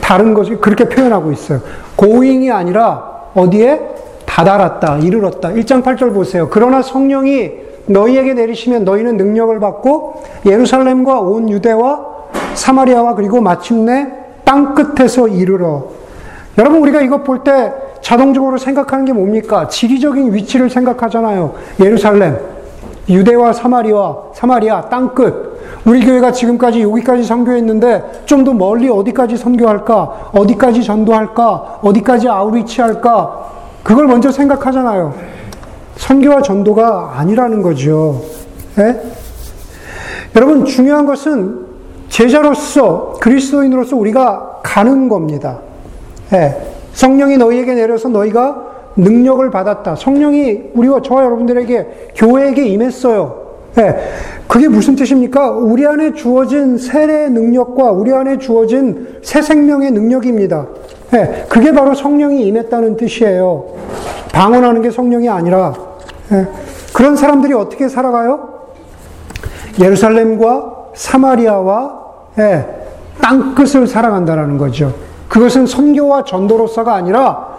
다른 0.00 0.34
것이 0.34 0.56
그렇게 0.56 0.88
표현하고 0.88 1.32
있어요. 1.32 1.60
고잉이 1.96 2.50
아니라 2.50 3.28
어디에 3.34 3.80
다다랐다, 4.26 4.98
이르렀다. 4.98 5.50
1장 5.50 5.82
8절 5.82 6.14
보세요. 6.14 6.48
그러나 6.50 6.82
성령이 6.82 7.52
너희에게 7.86 8.34
내리시면 8.34 8.84
너희는 8.84 9.16
능력을 9.16 9.58
받고 9.60 10.22
예루살렘과 10.46 11.20
온 11.20 11.48
유대와 11.50 12.06
사마리아와 12.54 13.14
그리고 13.14 13.40
마침내 13.40 14.08
땅 14.44 14.74
끝에서 14.74 15.28
이르러. 15.28 15.99
여러분 16.60 16.82
우리가 16.82 17.00
이것 17.00 17.24
볼때 17.24 17.72
자동적으로 18.02 18.58
생각하는 18.58 19.06
게 19.06 19.14
뭡니까? 19.14 19.66
지리적인 19.66 20.34
위치를 20.34 20.68
생각하잖아요. 20.68 21.54
예루살렘, 21.80 22.38
유대와 23.08 23.54
사마리아, 23.54 24.14
사마리아 24.34 24.82
땅 24.90 25.14
끝. 25.14 25.58
우리 25.86 26.04
교회가 26.04 26.32
지금까지 26.32 26.82
여기까지 26.82 27.24
선교했는데 27.24 28.24
좀 28.26 28.44
더 28.44 28.52
멀리 28.52 28.90
어디까지 28.90 29.38
선교할까? 29.38 30.32
어디까지 30.32 30.84
전도할까? 30.84 31.78
어디까지 31.82 32.28
아우리치할까? 32.28 33.50
그걸 33.82 34.06
먼저 34.06 34.30
생각하잖아요. 34.30 35.14
선교와 35.96 36.42
전도가 36.42 37.14
아니라는 37.16 37.62
거죠. 37.62 38.20
예? 38.78 39.00
여러분 40.36 40.66
중요한 40.66 41.06
것은 41.06 41.66
제자로서 42.10 43.14
그리스도인으로서 43.18 43.96
우리가 43.96 44.60
가는 44.62 45.08
겁니다. 45.08 45.60
예. 46.32 46.56
성령이 46.92 47.36
너희에게 47.36 47.74
내려서 47.74 48.08
너희가 48.08 48.66
능력을 48.96 49.48
받았다. 49.50 49.96
성령이 49.96 50.70
우리와 50.74 51.02
저와 51.02 51.24
여러분들에게 51.24 52.12
교회에게 52.16 52.66
임했어요. 52.66 53.50
예. 53.78 53.96
그게 54.48 54.68
무슨 54.68 54.96
뜻입니까? 54.96 55.50
우리 55.50 55.86
안에 55.86 56.14
주어진 56.14 56.76
세례의 56.76 57.30
능력과 57.30 57.92
우리 57.92 58.12
안에 58.12 58.38
주어진 58.38 59.06
새 59.22 59.42
생명의 59.42 59.92
능력입니다. 59.92 60.66
예. 61.14 61.46
그게 61.48 61.72
바로 61.72 61.94
성령이 61.94 62.46
임했다는 62.46 62.96
뜻이에요. 62.96 63.66
방언하는 64.32 64.82
게 64.82 64.90
성령이 64.90 65.28
아니라 65.28 65.74
예. 66.32 66.46
그런 66.92 67.16
사람들이 67.16 67.52
어떻게 67.54 67.88
살아가요? 67.88 68.60
예루살렘과 69.80 70.76
사마리아와 70.94 72.00
예, 72.38 72.66
땅끝을 73.20 73.86
사랑한다라는 73.86 74.58
거죠. 74.58 74.92
그것은 75.30 75.64
선교와 75.64 76.24
전도로서가 76.24 76.92
아니라 76.92 77.56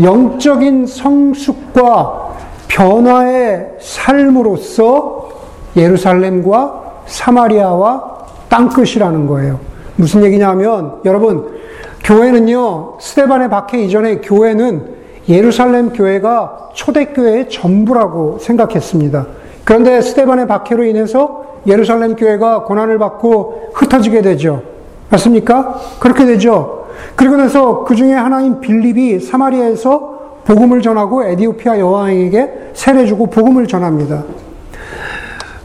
영적인 0.00 0.86
성숙과 0.86 2.28
변화의 2.68 3.72
삶으로서 3.80 5.28
예루살렘과 5.76 7.00
사마리아와 7.06 8.18
땅끝이라는 8.48 9.26
거예요. 9.26 9.58
무슨 9.96 10.24
얘기냐면 10.24 11.00
여러분 11.04 11.58
교회는요 12.04 12.98
스테반의 13.00 13.50
박해 13.50 13.82
이전에 13.82 14.18
교회는 14.18 14.94
예루살렘 15.28 15.92
교회가 15.92 16.70
초대교회의 16.74 17.50
전부라고 17.50 18.38
생각했습니다. 18.38 19.26
그런데 19.64 20.00
스테반의 20.00 20.46
박해로 20.46 20.84
인해서 20.84 21.42
예루살렘 21.66 22.14
교회가 22.14 22.62
고난을 22.62 22.98
받고 22.98 23.70
흩어지게 23.74 24.22
되죠. 24.22 24.62
맞습니까? 25.10 25.80
그렇게 25.98 26.24
되죠. 26.24 26.77
그리고 27.16 27.36
나서 27.36 27.84
그 27.84 27.94
중에 27.94 28.12
하나인 28.12 28.60
빌립이 28.60 29.20
사마리아에서 29.20 30.18
복음을 30.44 30.80
전하고 30.80 31.24
에디오피아 31.24 31.78
여왕에게 31.78 32.70
세례 32.72 33.04
주고 33.06 33.26
복음을 33.26 33.66
전합니다. 33.66 34.24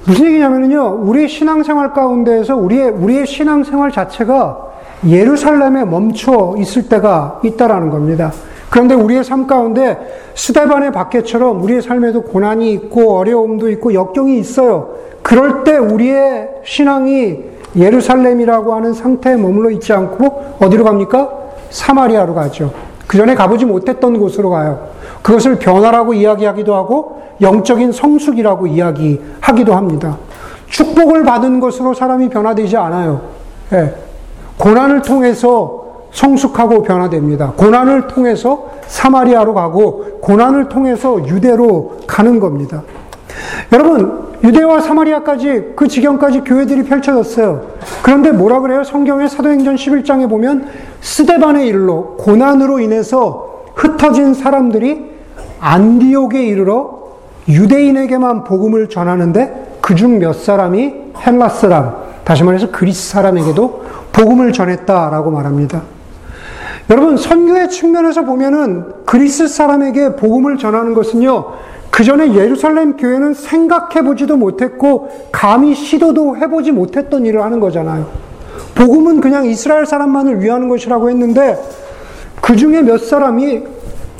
무슨 0.05 0.25
얘기냐면요. 0.25 0.99
우리의 1.03 1.29
신앙생활 1.29 1.93
가운데에서 1.93 2.57
우리의, 2.57 2.89
우리의 2.89 3.25
신앙생활 3.25 3.91
자체가 3.91 4.73
예루살렘에 5.07 5.85
멈춰 5.85 6.55
있을 6.57 6.89
때가 6.89 7.39
있다라는 7.43 7.89
겁니다. 7.89 8.33
그런데 8.69 8.95
우리의 8.95 9.23
삶 9.23 9.47
가운데 9.47 9.97
스데반의 10.33 10.91
박해처럼 10.91 11.63
우리의 11.63 11.81
삶에도 11.81 12.23
고난이 12.23 12.73
있고 12.73 13.17
어려움도 13.17 13.69
있고 13.69 13.93
역경이 13.93 14.37
있어요. 14.39 14.95
그럴 15.21 15.63
때 15.63 15.77
우리의 15.77 16.49
신앙이 16.65 17.52
예루살렘이라고 17.75 18.75
하는 18.75 18.93
상태에 18.93 19.35
머물러 19.35 19.69
있지 19.71 19.93
않고 19.93 20.57
어디로 20.59 20.83
갑니까? 20.83 21.29
사마리아로 21.69 22.33
가죠. 22.33 22.71
그 23.07 23.17
전에 23.17 23.35
가보지 23.35 23.65
못했던 23.65 24.19
곳으로 24.19 24.49
가요. 24.49 24.87
그것을 25.21 25.57
변화라고 25.57 26.13
이야기하기도 26.13 26.73
하고 26.75 27.21
영적인 27.41 27.91
성숙이라고 27.91 28.67
이야기하기도 28.67 29.73
합니다. 29.75 30.17
축복을 30.67 31.23
받은 31.23 31.59
것으로 31.59 31.93
사람이 31.93 32.29
변화되지 32.29 32.77
않아요. 32.77 33.21
예. 33.73 33.93
고난을 34.57 35.01
통해서 35.01 35.83
성숙하고 36.11 36.83
변화됩니다. 36.83 37.53
고난을 37.57 38.07
통해서 38.07 38.69
사마리아로 38.87 39.53
가고 39.53 40.19
고난을 40.21 40.69
통해서 40.69 41.25
유대로 41.27 41.97
가는 42.05 42.39
겁니다. 42.39 42.83
여러분, 43.71 44.33
유대와 44.43 44.81
사마리아까지 44.81 45.73
그 45.75 45.87
지경까지 45.87 46.41
교회들이 46.41 46.83
펼쳐졌어요. 46.83 47.67
그런데 48.01 48.31
뭐라 48.31 48.59
그래요? 48.59 48.83
성경의 48.83 49.29
사도행전 49.29 49.75
11장에 49.75 50.29
보면 50.29 50.67
스데반의 51.01 51.67
일로 51.67 52.17
고난으로 52.17 52.79
인해서 52.79 53.63
흩어진 53.75 54.33
사람들이 54.33 55.11
안디옥에 55.59 56.43
이르러 56.43 57.03
유대인에게만 57.47 58.43
복음을 58.43 58.89
전하는데 58.89 59.77
그 59.81 59.95
중 59.95 60.19
몇 60.19 60.33
사람이 60.33 60.93
헬라 61.25 61.49
사람, 61.49 61.95
다시 62.23 62.43
말해서 62.43 62.71
그리스 62.71 63.09
사람에게도 63.09 63.83
복음을 64.13 64.53
전했다라고 64.53 65.31
말합니다. 65.31 65.81
여러분, 66.89 67.17
선교의 67.17 67.69
측면에서 67.69 68.23
보면은 68.23 69.05
그리스 69.05 69.47
사람에게 69.47 70.15
복음을 70.15 70.57
전하는 70.57 70.93
것은요, 70.93 71.45
그 71.93 72.03
전에 72.03 72.33
예루살렘 72.33 72.97
교회는 72.97 73.35
생각해 73.35 74.03
보지도 74.03 74.35
못했고, 74.35 75.09
감히 75.31 75.75
시도도 75.75 76.37
해보지 76.37 76.71
못했던 76.71 77.23
일을 77.23 77.43
하는 77.43 77.59
거잖아요. 77.59 78.07
복음은 78.73 79.21
그냥 79.21 79.45
이스라엘 79.45 79.85
사람만을 79.85 80.41
위하는 80.41 80.69
것이라고 80.69 81.11
했는데, 81.11 81.55
그 82.41 82.55
중에 82.55 82.81
몇 82.81 82.99
사람이 82.99 83.61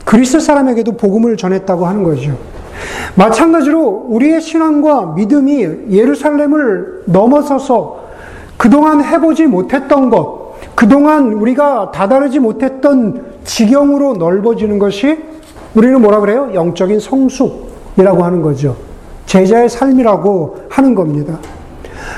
그리스 0.05 0.39
사람에게도 0.39 0.91
복음을 0.97 1.35
전했다고 1.35 1.87
하는 1.87 2.03
거죠. 2.03 2.37
마찬가지로 3.15 4.05
우리의 4.07 4.39
신앙과 4.39 5.13
믿음이 5.15 5.67
예루살렘을 5.89 7.05
넘어서서 7.07 8.03
그동안 8.55 9.03
해보지 9.03 9.47
못했던 9.47 10.11
것, 10.11 10.59
그동안 10.75 11.33
우리가 11.33 11.89
다다르지 11.89 12.37
못했던 12.37 13.33
지경으로 13.45 14.13
넓어지는 14.17 14.77
것이 14.77 15.33
우리는 15.75 16.01
뭐라 16.01 16.19
그래요? 16.19 16.49
영적인 16.53 16.99
성숙이라고 16.99 18.23
하는 18.23 18.41
거죠. 18.41 18.75
제자의 19.25 19.69
삶이라고 19.69 20.57
하는 20.69 20.93
겁니다. 20.95 21.39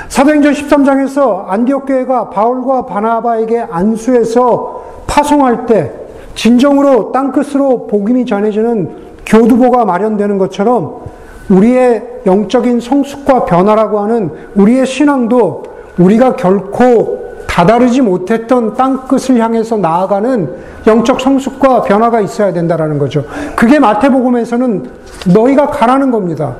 사도행전 0.08 0.52
13장에서 0.52 1.44
안디옥 1.48 1.86
교회가 1.86 2.30
바울과 2.30 2.86
바나바에게 2.86 3.66
안수해서 3.70 4.82
파송할 5.06 5.66
때 5.66 5.92
진정으로 6.34 7.12
땅 7.12 7.32
끝으로 7.32 7.86
복음이 7.86 8.26
전해지는 8.26 9.06
교두보가 9.24 9.84
마련되는 9.84 10.38
것처럼 10.38 11.00
우리의 11.48 12.20
영적인 12.26 12.80
성숙과 12.80 13.44
변화라고 13.44 14.00
하는 14.00 14.30
우리의 14.54 14.86
신앙도 14.86 15.62
우리가 15.98 16.36
결코 16.36 17.25
다다르지 17.56 18.02
못했던 18.02 18.74
땅 18.74 19.08
끝을 19.08 19.38
향해서 19.40 19.78
나아가는 19.78 20.54
영적 20.86 21.22
성숙과 21.22 21.84
변화가 21.84 22.20
있어야 22.20 22.52
된다라는 22.52 22.98
거죠. 22.98 23.24
그게 23.56 23.78
마태복음에서는 23.78 24.90
너희가 25.32 25.68
가라는 25.68 26.10
겁니다. 26.10 26.54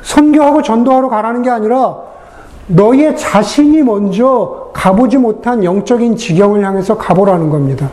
선교하고 0.00 0.62
전도하러 0.62 1.10
가라는 1.10 1.42
게 1.42 1.50
아니라 1.50 1.96
너희의 2.68 3.18
자신이 3.18 3.82
먼저 3.82 4.70
가보지 4.72 5.18
못한 5.18 5.62
영적인 5.62 6.16
지경을 6.16 6.64
향해서 6.64 6.96
가보라는 6.96 7.50
겁니다. 7.50 7.90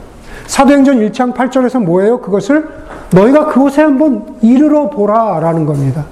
사도행전 0.47 0.99
1장 0.99 1.33
8절에서 1.33 1.83
뭐예요? 1.83 2.21
그것을 2.21 2.69
너희가 3.11 3.47
그곳에 3.47 3.81
한번 3.81 4.37
이르러 4.41 4.89
보라라는 4.89 5.65
겁니다. 5.65 6.05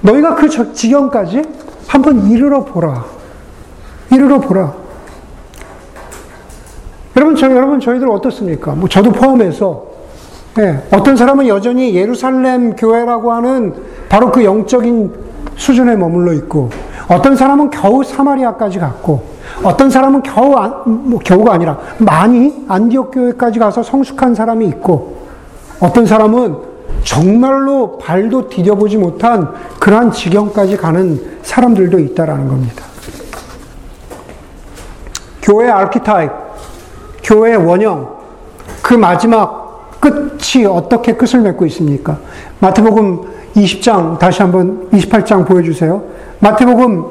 너희가 0.00 0.36
그 0.36 0.48
지경까지 0.72 1.42
한번 1.86 2.30
이르러 2.30 2.64
보라. 2.64 3.04
이르러 4.10 4.40
보라. 4.40 4.81
여러분, 7.16 7.36
저, 7.36 7.50
여러분, 7.50 7.78
저희들 7.78 8.08
어떻습니까? 8.08 8.72
뭐, 8.72 8.88
저도 8.88 9.12
포함해서, 9.12 9.84
예, 10.58 10.82
어떤 10.92 11.16
사람은 11.16 11.46
여전히 11.46 11.94
예루살렘 11.94 12.74
교회라고 12.74 13.32
하는 13.32 13.74
바로 14.08 14.30
그 14.30 14.44
영적인 14.44 15.12
수준에 15.56 15.96
머물러 15.96 16.32
있고, 16.34 16.70
어떤 17.08 17.36
사람은 17.36 17.70
겨우 17.70 18.02
사마리아까지 18.02 18.78
갔고, 18.78 19.22
어떤 19.62 19.90
사람은 19.90 20.22
겨우, 20.22 20.54
뭐, 20.86 21.18
겨우가 21.18 21.52
아니라 21.52 21.78
많이 21.98 22.64
안디옥 22.68 23.12
교회까지 23.12 23.58
가서 23.58 23.82
성숙한 23.82 24.34
사람이 24.34 24.66
있고, 24.68 25.16
어떤 25.80 26.06
사람은 26.06 26.72
정말로 27.04 27.98
발도 27.98 28.48
디뎌보지 28.48 28.96
못한 28.96 29.52
그러한 29.80 30.12
지경까지 30.12 30.76
가는 30.76 31.20
사람들도 31.42 31.98
있다라는 31.98 32.48
겁니다. 32.48 32.84
교회 35.42 35.68
아키타입, 35.68 36.30
교회 37.22 37.54
원형, 37.54 38.16
그 38.82 38.94
마지막 38.94 40.00
끝이 40.00 40.66
어떻게 40.66 41.14
끝을 41.14 41.40
맺고 41.40 41.66
있습니까? 41.66 42.18
마태복음 42.58 43.20
20장, 43.54 44.18
다시 44.18 44.42
한번 44.42 44.88
28장 44.90 45.46
보여주세요. 45.46 46.02
마태복음 46.40 47.04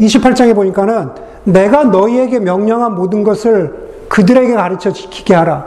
28장에 0.00 0.54
보니까는 0.54 1.10
내가 1.44 1.84
너희에게 1.84 2.38
명령한 2.38 2.94
모든 2.94 3.24
것을 3.24 3.86
그들에게 4.08 4.54
가르쳐 4.54 4.92
지키게 4.92 5.34
하라. 5.34 5.66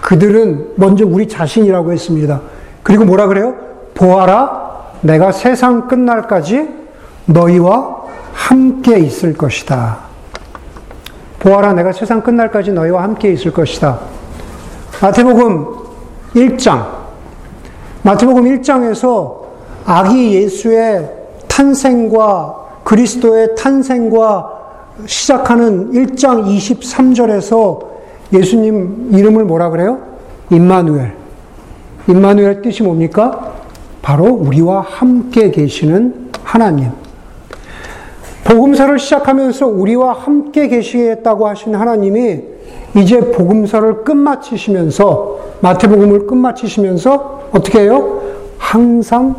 그들은 0.00 0.72
먼저 0.76 1.06
우리 1.06 1.28
자신이라고 1.28 1.92
했습니다. 1.92 2.40
그리고 2.82 3.04
뭐라 3.04 3.26
그래요? 3.26 3.54
보아라, 3.94 4.64
내가 5.00 5.32
세상 5.32 5.88
끝날까지 5.88 6.68
너희와 7.26 8.04
함께 8.32 8.98
있을 8.98 9.34
것이다. 9.34 10.13
보아라, 11.44 11.74
내가 11.74 11.92
세상 11.92 12.22
끝날까지 12.22 12.72
너희와 12.72 13.02
함께 13.02 13.30
있을 13.30 13.52
것이다. 13.52 14.00
마태복음 15.02 15.66
1장. 16.34 16.86
마태복음 18.02 18.44
1장에서 18.44 19.42
아기 19.84 20.32
예수의 20.36 21.10
탄생과 21.46 22.54
그리스도의 22.84 23.54
탄생과 23.56 24.52
시작하는 25.04 25.92
1장 25.92 26.46
23절에서 26.46 27.88
예수님 28.32 29.10
이름을 29.12 29.44
뭐라 29.44 29.68
그래요? 29.68 29.98
임마누엘. 30.50 31.12
임마누엘 32.08 32.62
뜻이 32.62 32.82
뭡니까? 32.82 33.52
바로 34.00 34.24
우리와 34.32 34.80
함께 34.80 35.50
계시는 35.50 36.30
하나님. 36.42 37.03
복음서를 38.44 38.98
시작하면서 38.98 39.66
우리와 39.66 40.12
함께 40.12 40.68
계시겠다고 40.68 41.48
하신 41.48 41.74
하나님이 41.74 42.42
이제 42.94 43.20
복음서를 43.20 44.04
끝마치시면서 44.04 45.38
마태복음을 45.60 46.26
끝마치시면서 46.26 47.48
어떻게 47.52 47.80
해요? 47.80 48.20
항상 48.58 49.34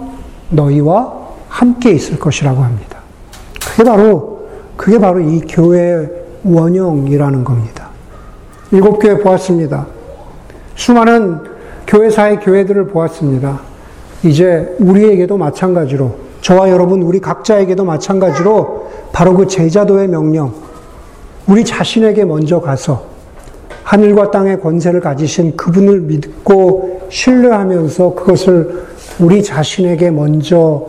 너희와 0.49 1.13
함께 1.47 1.91
있을 1.91 2.19
것이라고 2.19 2.61
합니다. 2.61 2.99
그게 3.71 3.83
바로 3.83 4.39
그게 4.75 4.99
바로 4.99 5.19
이 5.19 5.39
교회의 5.41 6.09
원형이라는 6.43 7.43
겁니다. 7.43 7.89
일곱 8.71 8.99
교회 8.99 9.17
보았습니다. 9.17 9.87
수많은 10.75 11.39
교회사의 11.87 12.39
교회들을 12.39 12.87
보았습니다. 12.87 13.61
이제 14.23 14.75
우리에게도 14.79 15.37
마찬가지로 15.37 16.24
저와 16.45 16.69
여러분 16.69 17.01
우리 17.01 17.19
각자에게도 17.19 17.85
마찬가지로 17.85 18.91
바로 19.11 19.35
그 19.35 19.47
제자도의 19.47 20.07
명령 20.07 20.53
우리 21.47 21.65
자신에게 21.65 22.23
먼저 22.23 22.61
가서 22.61 23.03
하늘과 23.81 24.29
땅의 24.29 24.61
권세를 24.61 24.99
가지신 24.99 25.57
그분을 25.57 26.01
믿고 26.01 27.07
신뢰하면서 27.09 28.13
그것을 28.13 28.85
우리 29.17 29.41
자신에게 29.41 30.11
먼저 30.11 30.85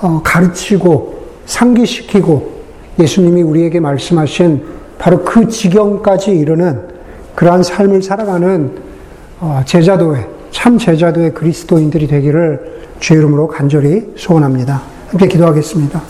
어, 0.00 0.22
가르치고 0.24 1.26
상기시키고 1.44 2.52
예수님이 2.98 3.42
우리에게 3.42 3.80
말씀하신 3.80 4.64
바로 4.98 5.22
그 5.24 5.46
지경까지 5.46 6.30
이르는 6.30 6.88
그러한 7.34 7.62
삶을 7.62 8.02
살아가는 8.02 8.78
어, 9.40 9.60
제자도의 9.66 10.35
참 10.50 10.78
제자도의 10.78 11.34
그리스도인들이 11.34 12.06
되기를 12.06 12.76
주의 13.00 13.18
이름으로 13.18 13.48
간절히 13.48 14.12
소원합니다. 14.16 14.82
함께 15.10 15.28
기도하겠습니다. 15.28 16.02